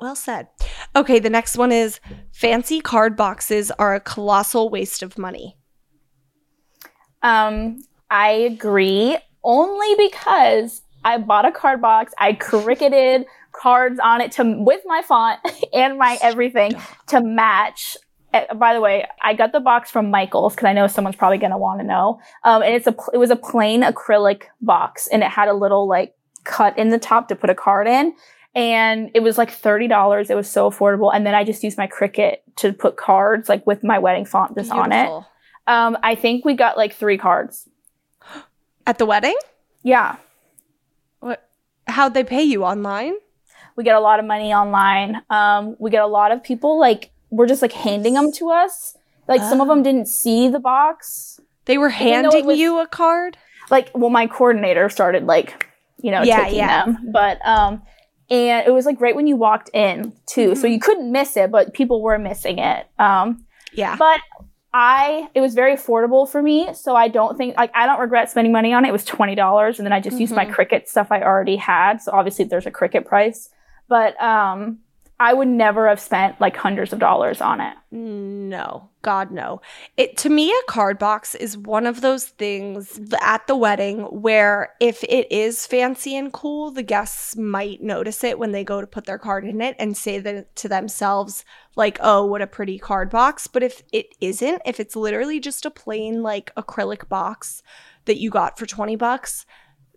[0.00, 0.48] Well said.
[0.94, 2.00] Okay, the next one is
[2.32, 5.56] fancy card boxes are a colossal waste of money.
[7.22, 12.12] Um, I agree only because I bought a card box.
[12.18, 15.40] I cricketed cards on it to with my font
[15.72, 16.72] and my everything
[17.08, 17.96] to match.
[18.34, 21.38] Uh, by the way, I got the box from Michaels because I know someone's probably
[21.38, 22.20] gonna want to know.
[22.44, 25.88] Um, and it's a it was a plain acrylic box and it had a little
[25.88, 26.14] like
[26.44, 28.14] cut in the top to put a card in.
[28.54, 30.30] and it was like $30.
[30.30, 31.14] It was so affordable.
[31.14, 34.56] And then I just used my Cricut to put cards like with my wedding font
[34.56, 35.08] just on it.
[35.66, 37.68] Um, I think we got like three cards.
[38.86, 39.36] At the wedding?
[39.82, 40.16] Yeah.
[41.20, 41.46] What?
[41.86, 43.14] How'd they pay you online?
[43.76, 45.22] We get a lot of money online.
[45.30, 48.96] Um, we get a lot of people like we're just like handing them to us.
[49.26, 51.38] Like some of them didn't see the box.
[51.66, 53.36] They were Even though it handing was- you a card?
[53.70, 55.66] Like, well, my coordinator started like,
[56.00, 56.84] you know, Yeah, taking yeah.
[56.86, 57.10] them.
[57.12, 57.82] But um,
[58.30, 60.60] and it was like right when you walked in too, Mm-hmm.
[60.60, 62.86] so you couldn't miss it, but people were missing it.
[62.98, 63.96] Um, Yeah.
[63.98, 64.20] but
[64.72, 68.30] I it was very affordable for me, so I don't think like I don't regret
[68.30, 68.88] spending money on it.
[68.88, 70.54] It was twenty dollars, and then I just used my Mm-hmm.
[70.54, 72.00] Cricut stuff I already had.
[72.02, 73.48] So obviously there's a Cricut price,
[73.88, 74.78] but um,
[75.20, 77.74] I would never have spent like hundreds of dollars on it.
[77.90, 79.60] No, God, no.
[79.96, 84.74] It to me, a card box is one of those things at the wedding where
[84.78, 88.86] if it is fancy and cool, the guests might notice it when they go to
[88.86, 91.44] put their card in it and say that to themselves,
[91.74, 95.66] like, "Oh, what a pretty card box." But if it isn't, if it's literally just
[95.66, 97.62] a plain like acrylic box
[98.04, 99.46] that you got for twenty bucks.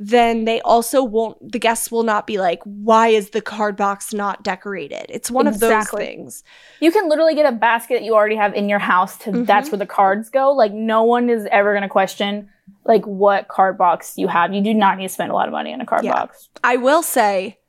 [0.03, 4.15] Then they also won't, the guests will not be like, why is the card box
[4.15, 5.05] not decorated?
[5.09, 6.43] It's one of those things.
[6.79, 9.43] You can literally get a basket that you already have in your house to Mm-hmm.
[9.43, 10.53] that's where the cards go.
[10.53, 12.49] Like no one is ever gonna question
[12.83, 14.51] like what card box you have.
[14.55, 16.13] You do not need to spend a lot of money on a card Yeah.
[16.13, 16.49] box.
[16.63, 17.59] I will say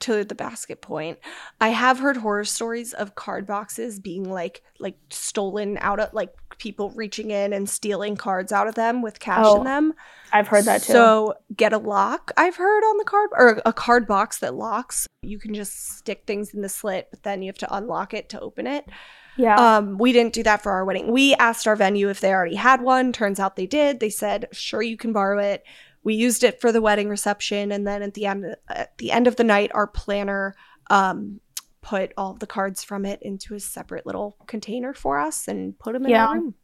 [0.00, 1.18] to the basket point,
[1.60, 6.30] I have heard horror stories of card boxes being like like stolen out of like
[6.58, 9.94] people reaching in and stealing cards out of them with cash Oh, in them.
[10.32, 10.92] I've heard that too.
[10.92, 15.06] So get a lock, I've heard on the card or a card box that locks.
[15.22, 18.28] You can just stick things in the slit, but then you have to unlock it
[18.30, 18.84] to open it.
[19.36, 19.56] yeah.
[19.78, 21.12] Um, we didn't do that for our wedding.
[21.12, 23.12] We asked our venue if they already had one.
[23.12, 24.00] Turns out they did.
[24.00, 25.62] They said, "Sure, you can borrow it."
[26.08, 29.26] We used it for the wedding reception, and then at the end at the end
[29.26, 30.54] of the night, our planner
[30.88, 31.40] um,
[31.82, 35.92] put all the cards from it into a separate little container for us and put
[35.92, 36.26] them in Yeah.
[36.28, 36.54] our room.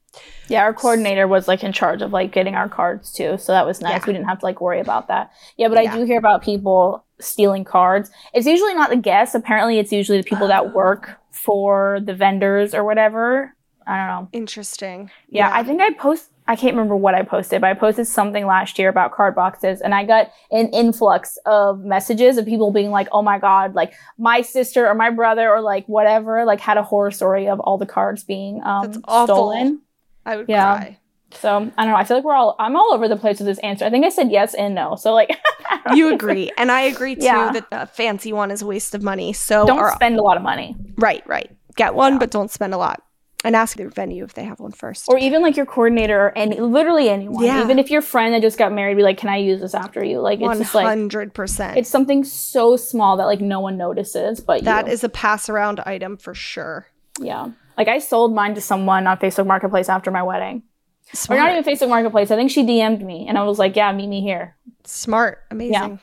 [0.49, 3.37] Yeah, our coordinator was like in charge of like getting our cards too.
[3.37, 4.01] So that was nice.
[4.01, 4.05] Yeah.
[4.07, 5.31] We didn't have to like worry about that.
[5.59, 5.93] Yeah, but Yeah.
[5.93, 8.11] I do hear about people stealing cards.
[8.33, 9.35] It's usually not the guests.
[9.35, 13.55] Apparently it's usually the people that work for the vendors or whatever.
[13.87, 14.29] I don't know.
[14.33, 15.11] Interesting.
[15.29, 18.47] Yeah, I think I post I can't remember what I posted, but I posted something
[18.47, 22.91] last year about card boxes and I got an influx of messages of people being
[22.91, 26.77] like, "Oh my god, like my sister or my brother or like whatever like had
[26.77, 29.35] a horror story of all the cards being um That's awful.
[29.37, 29.81] stolen."
[30.27, 30.77] I would Yeah.
[30.77, 30.99] cry.
[31.33, 31.97] So I don't know.
[31.97, 33.85] I feel like we're all I'm all over the place with this answer.
[33.87, 34.97] I think I said yes and no.
[34.97, 35.31] So like
[35.95, 37.53] You agree, and I agree too Yeah.
[37.53, 39.33] that a fancy one is a waste of money.
[39.33, 40.77] So don't our- spend a lot of money.
[40.97, 41.51] right, right.
[41.77, 43.03] Get one, but don't spend a lot.
[43.45, 45.05] And ask their venue if they have one first.
[45.09, 47.45] Or even like your coordinator or any literally anyone.
[47.45, 47.63] Yeah.
[47.63, 50.03] Even if your friend that just got married be like, Can I use this after
[50.03, 50.21] you?
[50.21, 51.77] Like it's One just like hundred percent.
[51.77, 54.93] it's something so small that like no one notices but That you.
[54.93, 56.87] is a pass around item for sure.
[57.21, 57.51] yeah.
[57.77, 60.63] Like I sold mine to someone on Facebook Marketplace after my wedding.
[61.13, 61.39] Smart.
[61.39, 62.31] Or not even Facebook Marketplace.
[62.31, 64.57] I think she DM'd me and I was like, Yeah, meet me here.
[64.85, 65.99] Smart, amazing.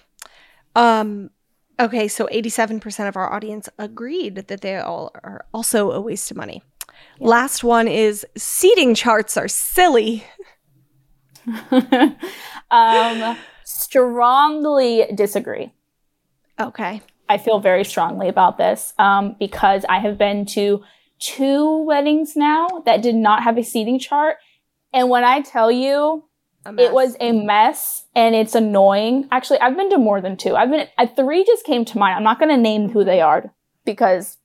[0.75, 0.99] Yeah.
[0.99, 1.31] Um
[1.79, 6.37] okay, so 87% of our audience agreed that they all are also a waste of
[6.37, 6.61] money.
[7.19, 10.25] Last one is seating charts are silly.
[12.71, 15.73] um strongly disagree.
[16.59, 17.01] Okay.
[17.27, 20.83] I feel very strongly about this um, because I have been to
[21.19, 24.37] two weddings now that did not have a seating chart.
[24.93, 26.25] And when I tell you,
[26.77, 29.27] it was a mess and it's annoying.
[29.31, 30.55] Actually, I've been to more than two.
[30.55, 32.17] I've been, uh, three just came to mind.
[32.17, 33.53] I'm not going to name who they are
[33.85, 34.37] because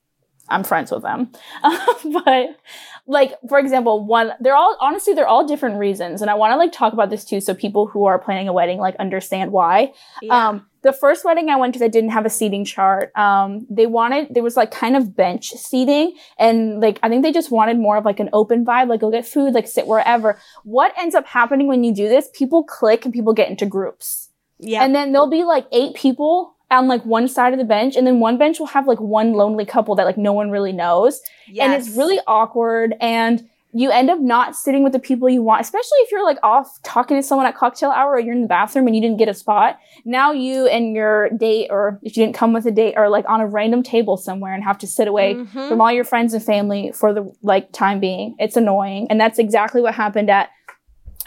[0.49, 1.31] I'm friends with them.
[1.63, 2.57] but
[3.05, 6.21] like, for example, one, they're all, honestly, they're all different reasons.
[6.21, 7.39] And I want to like talk about this too.
[7.39, 9.93] So people who are planning a wedding, like understand why.
[10.29, 13.11] Um, the first wedding I went to that didn't have a seating chart.
[13.17, 17.31] Um, they wanted there was like kind of bench seating, and like I think they
[17.31, 20.39] just wanted more of like an open vibe, like go get food, like sit wherever.
[20.63, 22.29] What ends up happening when you do this?
[22.33, 24.29] People click and people get into groups,
[24.59, 24.83] yeah.
[24.83, 28.05] and then there'll be like eight people on like one side of the bench, and
[28.05, 31.21] then one bench will have like one lonely couple that like no one really knows,
[31.65, 35.61] and it's really awkward and you end up not sitting with the people you want,
[35.61, 38.47] especially if you're like off talking to someone at cocktail hour or you're in the
[38.47, 39.77] bathroom and you didn't get a spot.
[40.03, 43.25] Now you and your date, or if you didn't come with a date, are like
[43.27, 45.67] on a random table somewhere and have to sit away Mhm.
[45.69, 48.35] from all your friends and family for the like time being.
[48.39, 49.07] It's annoying.
[49.11, 50.49] And that's exactly what happened at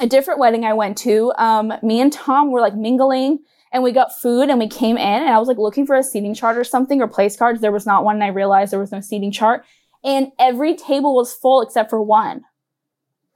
[0.00, 1.32] a different wedding I went to.
[1.36, 3.40] Um, me and Tom were like mingling
[3.72, 6.02] and we got food and we came in and I was like looking for a
[6.02, 7.60] seating chart or something or place cards.
[7.60, 9.64] There was not one and I realized there was no seating chart
[10.02, 12.42] and every table was full except for one.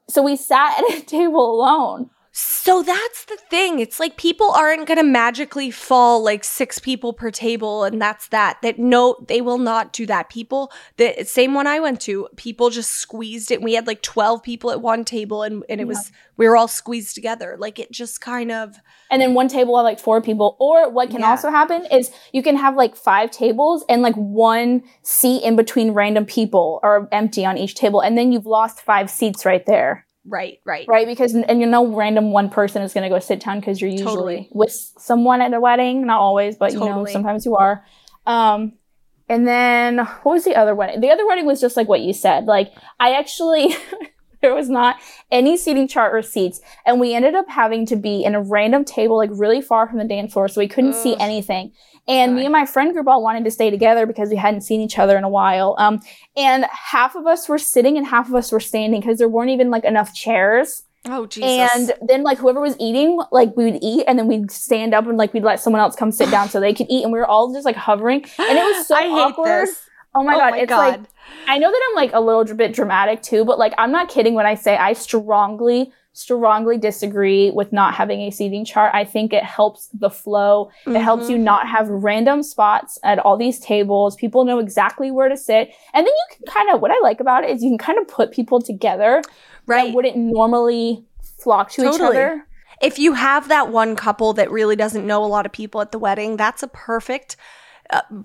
[0.09, 2.11] So we sat at a table alone.
[2.37, 3.79] So that's the thing.
[3.79, 8.27] It's like people aren't going to magically fall like six people per table and that's
[8.29, 8.59] that.
[8.63, 10.31] That no, they will not do that.
[10.31, 13.63] People, the same one I went to, people just squeezed it.
[13.63, 16.67] We had like 12 people at one table and, and it was, we were all
[16.67, 17.55] squeezed together.
[17.57, 18.75] Like it just kind of.
[19.13, 20.57] and then one table had like four people.
[20.59, 21.31] Or what can Yeah.
[21.31, 25.93] also happen is you can have like five tables and like one seat in between
[25.93, 30.05] random people or empty on each table, and then you've lost five seats right there,
[30.27, 30.87] Right, right.
[30.89, 31.07] right?
[31.07, 33.91] Because and you know random one person is going to go sit down because you're
[33.91, 34.49] usually Totally.
[34.53, 37.85] with someone at a wedding, not always, but you know sometimes you are.
[38.27, 38.73] Um,
[39.29, 41.01] and then what was the other wedding?
[41.01, 42.47] The other wedding was just like what you said.
[42.47, 43.77] Like I actually.
[44.45, 44.97] There was not
[45.33, 48.85] any seating chart or seats, and we ended up having to be in a random
[48.85, 51.73] table, like really far from the dance floor, so we couldn't see anything.
[52.07, 54.83] And me and my friend group all wanted to stay together because we hadn't seen
[54.83, 55.77] each other in a while.
[55.79, 56.03] Um,
[56.37, 59.49] and half of us were sitting and half of us were standing because there weren't
[59.51, 60.83] even like enough chairs.
[61.07, 61.71] Oh, Jesus.
[61.75, 65.07] And then like whoever was eating, like we would eat and then we'd stand up
[65.07, 67.19] and like we'd let someone else come sit down so they could eat, and we
[67.19, 69.69] were all just like hovering, and it was so I awkward.
[70.15, 71.01] Oh my Oh god, my it's God.
[71.01, 71.01] like
[71.47, 74.35] I know that I'm like a little bit dramatic too, but like I'm not kidding
[74.35, 78.93] when I say I strongly, strongly disagree with not having a seating chart.
[78.95, 80.71] I think it helps the flow.
[80.87, 81.33] It helps Mm-hmm.
[81.33, 84.15] you not have random spots at all these tables.
[84.17, 85.71] People know exactly where to sit.
[85.93, 87.99] And then you can kind of, what I like about it is you can kind
[87.99, 89.23] of put people together
[89.67, 89.89] right.
[89.89, 91.05] that wouldn't normally
[91.43, 92.47] flock to each other.
[92.81, 95.91] if you have that one couple that really doesn't know a lot of people at
[95.93, 97.37] the wedding, that's a perfect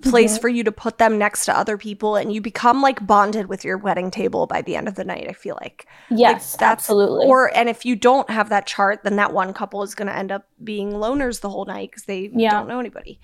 [0.02, 0.40] place Mm-hmm.
[0.40, 3.64] for you to put them next to other people and you become like bonded with
[3.64, 5.86] your wedding table by the end of the night, I feel like.
[6.10, 7.26] Yes, Like, absolutely.
[7.26, 10.16] Or and if you don't have that chart, then that one couple is going to
[10.16, 12.50] end up being loners the whole night cuz they Yeah.
[12.50, 13.20] don't know anybody.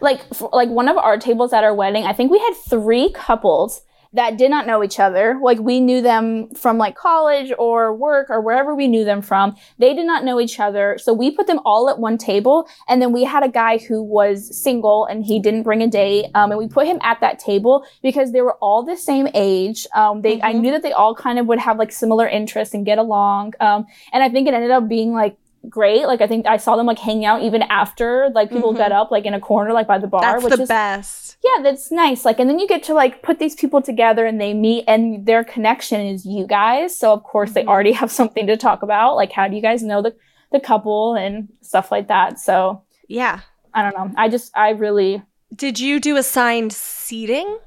[0.00, 0.20] like
[0.52, 3.80] like one of our tables at our wedding i think we had three couples
[4.16, 5.38] that did not know each other.
[5.42, 9.54] Like we knew them from like college or work or wherever we knew them from.
[9.78, 10.98] They did not know each other.
[10.98, 14.02] So we put them all at one table and then we had a guy who
[14.02, 17.38] was single and he didn't bring a date um, and we put him at that
[17.38, 19.86] table because they were all the same age.
[19.94, 20.60] Um, they i Mhm.
[20.60, 23.54] knew that they all kind of would have like similar interests and get along.
[23.60, 25.36] Um, and i think it ended up being like
[25.68, 28.78] great like i think i saw them like hanging out even after like people Mhm.
[28.78, 31.36] got up like in a corner like by the bar That's which the is best.
[31.44, 34.40] yeah that's nice like and then you get to like put these people together and
[34.40, 37.68] they meet and their connection is you guys so of course they Mhm.
[37.68, 40.14] already have something to talk about like how do you guys know the
[40.52, 43.40] the couple and stuff like that so Yeah.
[43.74, 45.22] i don't know i just i really
[45.54, 47.58] Did you do assigned seating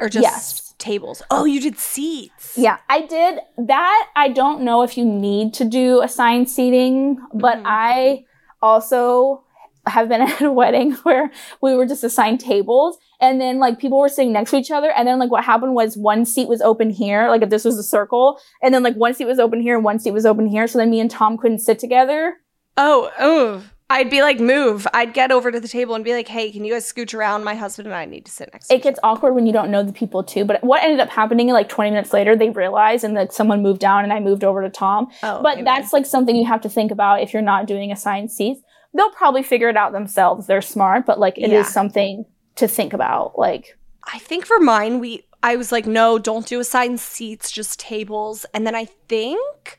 [0.00, 0.63] or just Yes.
[0.90, 1.22] Tables?
[1.30, 2.52] Oh, you did seats.
[2.66, 3.40] yeah i did
[3.74, 6.98] that i don't know if you need to do assigned seating
[7.44, 7.62] but Mhm.
[7.66, 8.24] i
[8.62, 9.42] also
[9.86, 11.30] have been at a wedding where
[11.60, 14.90] we were just assigned tables and then like people were sitting next to each other
[14.96, 17.76] and then like what happened was one seat was open here like if this was
[17.78, 20.46] a circle and then like one seat was open here and one seat was open
[20.46, 22.36] here so then me and tom couldn't sit together
[22.76, 23.62] Oh, oh.
[23.90, 24.86] I'd be like, move.
[24.94, 27.44] I'd get over to the table and be like, hey, can you guys scooch around?
[27.44, 29.70] My husband and I need to sit next to it gets awkward when you don't
[29.70, 33.04] know the people too but what ended up happening like 20 minutes later they realized
[33.04, 35.64] and that someone moved down and i moved over to tom Oh, but amen.
[35.64, 38.60] that's like something you have to think about if you're not doing assigned seats
[38.94, 41.62] they'll probably figure it out themselves they're smart but like it is Yeah.
[41.64, 42.24] something
[42.56, 43.76] to think about like
[44.12, 48.44] I think for mine, we I was like, no, don't do assigned seats, just tables.
[48.54, 49.78] And then I think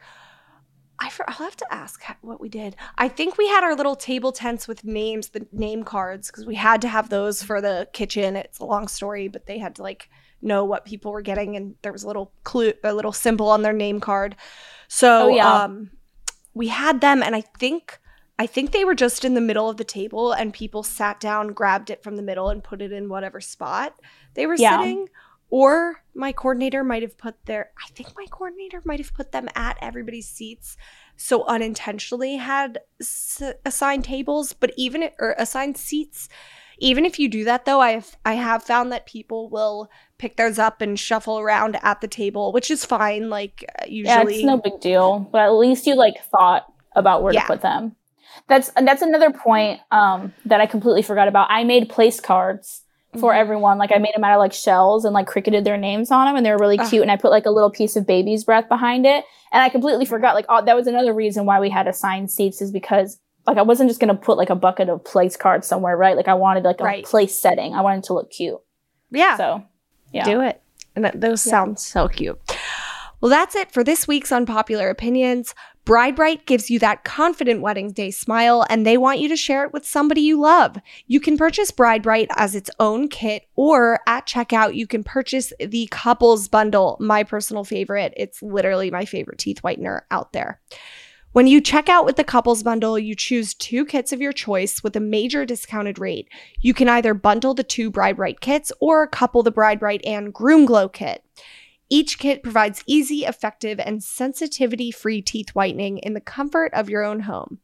[1.00, 2.76] I for, I'll have to ask what we did.
[2.98, 6.56] I think we had our little table tents with names, the name cards, because we
[6.56, 8.36] had to have those for the kitchen.
[8.36, 10.10] It's a long story, but they had to like
[10.42, 13.62] know what people were getting, and there was a little clue, a little symbol on
[13.62, 14.36] their name card.
[14.88, 15.64] So Oh, yeah.
[15.64, 15.92] um,
[16.54, 18.00] we had them, and I think.
[18.38, 21.54] I think they were just in the middle of the table and people sat down,
[21.54, 23.96] grabbed it from the middle and put it in whatever spot
[24.34, 24.78] they were Yeah.
[24.78, 25.08] sitting.
[25.56, 29.48] Or my coordinator might have put their, I think my coordinator might have put them
[29.56, 30.76] at everybody's seats.
[31.16, 36.28] So unintentionally had s- assigned tables, but even or assigned seats.
[36.80, 40.36] Even if you do that though, I have I have found that people will pick
[40.36, 43.30] theirs up and shuffle around at the table, which is fine.
[43.30, 46.66] Like uh, yeah usually, it's no big deal but at least you like thought
[46.98, 47.42] about where Yeah.
[47.44, 47.96] to put them
[48.50, 52.82] that's that's another point um that i completely forgot about i made place cards
[53.20, 53.38] for Mhm.
[53.38, 56.26] everyone like i made them out of like shells and like cricketed their names on
[56.28, 56.90] them and they were really Ugh.
[56.90, 59.70] cute and i put like a little piece of baby's breath behind it and i
[59.70, 63.20] completely forgot like oh, that was another reason why we had assigned seats is because
[63.48, 66.28] like i wasn't just gonna put like a bucket of place cards somewhere right like
[66.28, 67.06] i wanted like a Right.
[67.06, 68.60] place setting i wanted it to look cute
[69.12, 69.38] yeah.
[69.38, 69.64] so
[70.12, 70.62] yeah do it.
[70.96, 72.40] And that, those sound so cute.
[73.26, 75.56] Well, that's it for this week's Unpopular Opinions.
[75.84, 79.64] Bride Bright gives you that confident wedding day smile, and they want you to share
[79.66, 80.78] it with somebody you love.
[81.08, 85.52] You can purchase Bride Bright as its own kit, or at checkout, you can purchase
[85.60, 88.14] the couples bundle, my personal favorite.
[88.16, 90.62] It's literally my favorite teeth whitener out there.
[91.32, 94.84] When you check out with the couples bundle, you choose two kits of your choice
[94.84, 96.30] with a major discounted rate.
[96.62, 100.32] You can either bundle the two Bride Bright kits or couple the Bride Bright and
[100.32, 101.24] Groom Glow kit.
[101.90, 107.04] Each kit provides easy, effective, and sensitivity free teeth whitening in the comfort of your
[107.04, 107.60] own home.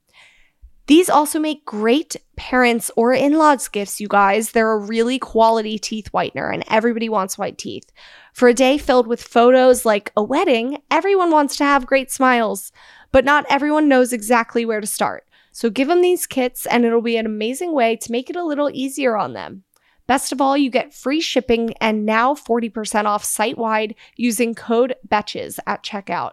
[0.88, 4.51] These also make great parents or in laws gifts, you guys.
[4.51, 7.89] They're a really quality teeth whitener, and everybody wants white teeth.
[8.34, 12.72] For a day filled with photos like a wedding, everyone wants to have great smiles,
[13.11, 15.26] but not everyone knows exactly where to start.
[15.51, 18.43] So give them these kits, and it'll be an amazing way to make it a
[18.43, 19.63] little easier on them.
[20.12, 24.93] Best of all, you get free shipping and now 40% off site wide using code
[25.07, 26.32] BETCHES at checkout.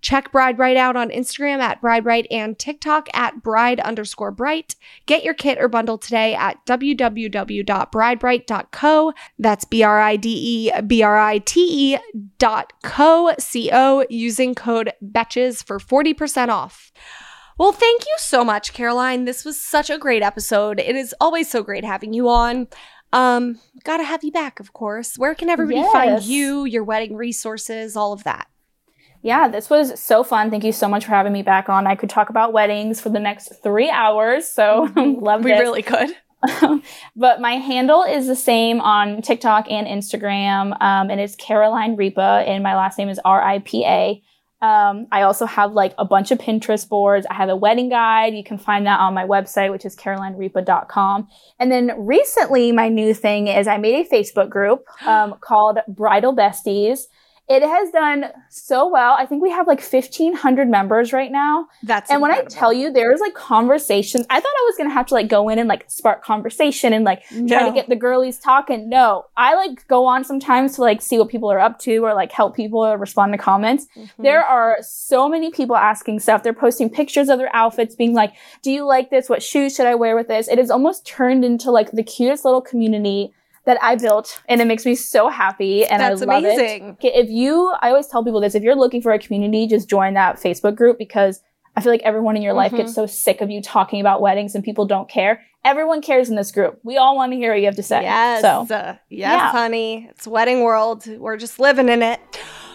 [0.00, 4.74] Check Bride Brite out on Instagram at Bride Brite and TikTok at Bride underscore Brite.
[5.04, 9.12] Get your kit or bundle today at www.bridebrite.co.
[9.38, 11.98] That's B R I D E B R I T E
[12.38, 16.90] dot co, C O, using code BETCHES for 40% off.
[17.58, 19.26] Well, thank you so much, Caroline.
[19.26, 20.80] This was such a great episode.
[20.80, 22.68] It is always so great having you on.
[23.12, 25.16] Um, gotta have you back, of course.
[25.16, 28.48] Where can everybody find you, your wedding resources, all of that?
[29.22, 30.50] Yeah, this was so fun.
[30.50, 31.86] Thank you so much for having me back on.
[31.86, 35.60] I could talk about weddings for the next three hours, so love We this.
[35.60, 36.10] really could.
[37.16, 42.44] but my handle is the same on TikTok and Instagram, um, and it's Caroline Ripa,
[42.46, 44.22] and my last name is R I P A.
[44.62, 47.26] Um, I also have like a bunch of Pinterest boards.
[47.30, 48.34] I have a wedding guide.
[48.34, 51.28] You can find that on my website, which is carolineripa.com.
[51.58, 56.36] And then recently, my new thing is I made a Facebook group um, called Bridal
[56.36, 57.04] Besties.
[57.50, 59.14] It has done so well.
[59.14, 61.66] I think we have like 1,500 members right now.
[61.82, 65.06] That's And when I tell you there's like conversations, I thought I was gonna have
[65.06, 68.38] to like go in and like spark conversation and like try to get the girlies
[68.38, 68.88] talking.
[68.88, 72.14] No, I like go on sometimes to like see what people are up to or
[72.14, 73.88] like help people or respond to comments.
[73.96, 74.22] Mm-hmm.
[74.22, 76.44] There are so many people asking stuff.
[76.44, 78.32] They're posting pictures of their outfits, being like,
[78.62, 79.28] "Do you like this?
[79.28, 82.44] What shoes should I wear with this?" It has almost turned into like the cutest
[82.44, 83.34] little community
[83.70, 85.86] that I built, and it makes me so happy.
[85.86, 86.54] And That's I love it.
[86.54, 86.90] amazing.
[86.92, 89.88] Okay, If you, I always tell people this: if you're looking for a community, just
[89.88, 91.40] join that Facebook group because
[91.76, 92.78] I feel like everyone in your life Mhm.
[92.78, 95.42] gets so sick of you talking about weddings and people don't care.
[95.64, 96.80] Everyone cares in this group.
[96.82, 98.02] We all want to hear what you have to say.
[98.02, 98.40] Yes.
[98.42, 99.50] So, uh, yes, Yeah.
[99.52, 100.08] honey.
[100.10, 101.06] It's wedding world.
[101.06, 102.18] We're just living in it.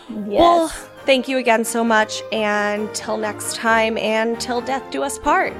[0.10, 0.40] yes.
[0.40, 0.68] Well,
[1.06, 2.22] thank you again so much.
[2.32, 5.52] And till next time, and till death do us part.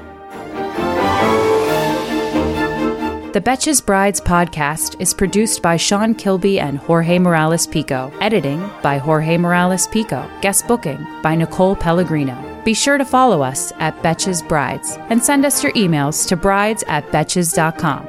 [3.36, 8.10] The Betches Brides podcast is produced by Sean Kilby and Jorge Morales Pico.
[8.22, 10.26] Editing by Jorge Morales Pico.
[10.40, 12.34] Guest booking by Nicole Pellegrino.
[12.64, 16.82] Be sure to follow us at Betches Brides and send us your emails to brides
[16.88, 18.06] at betches.com.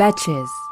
[0.00, 0.63] Betches.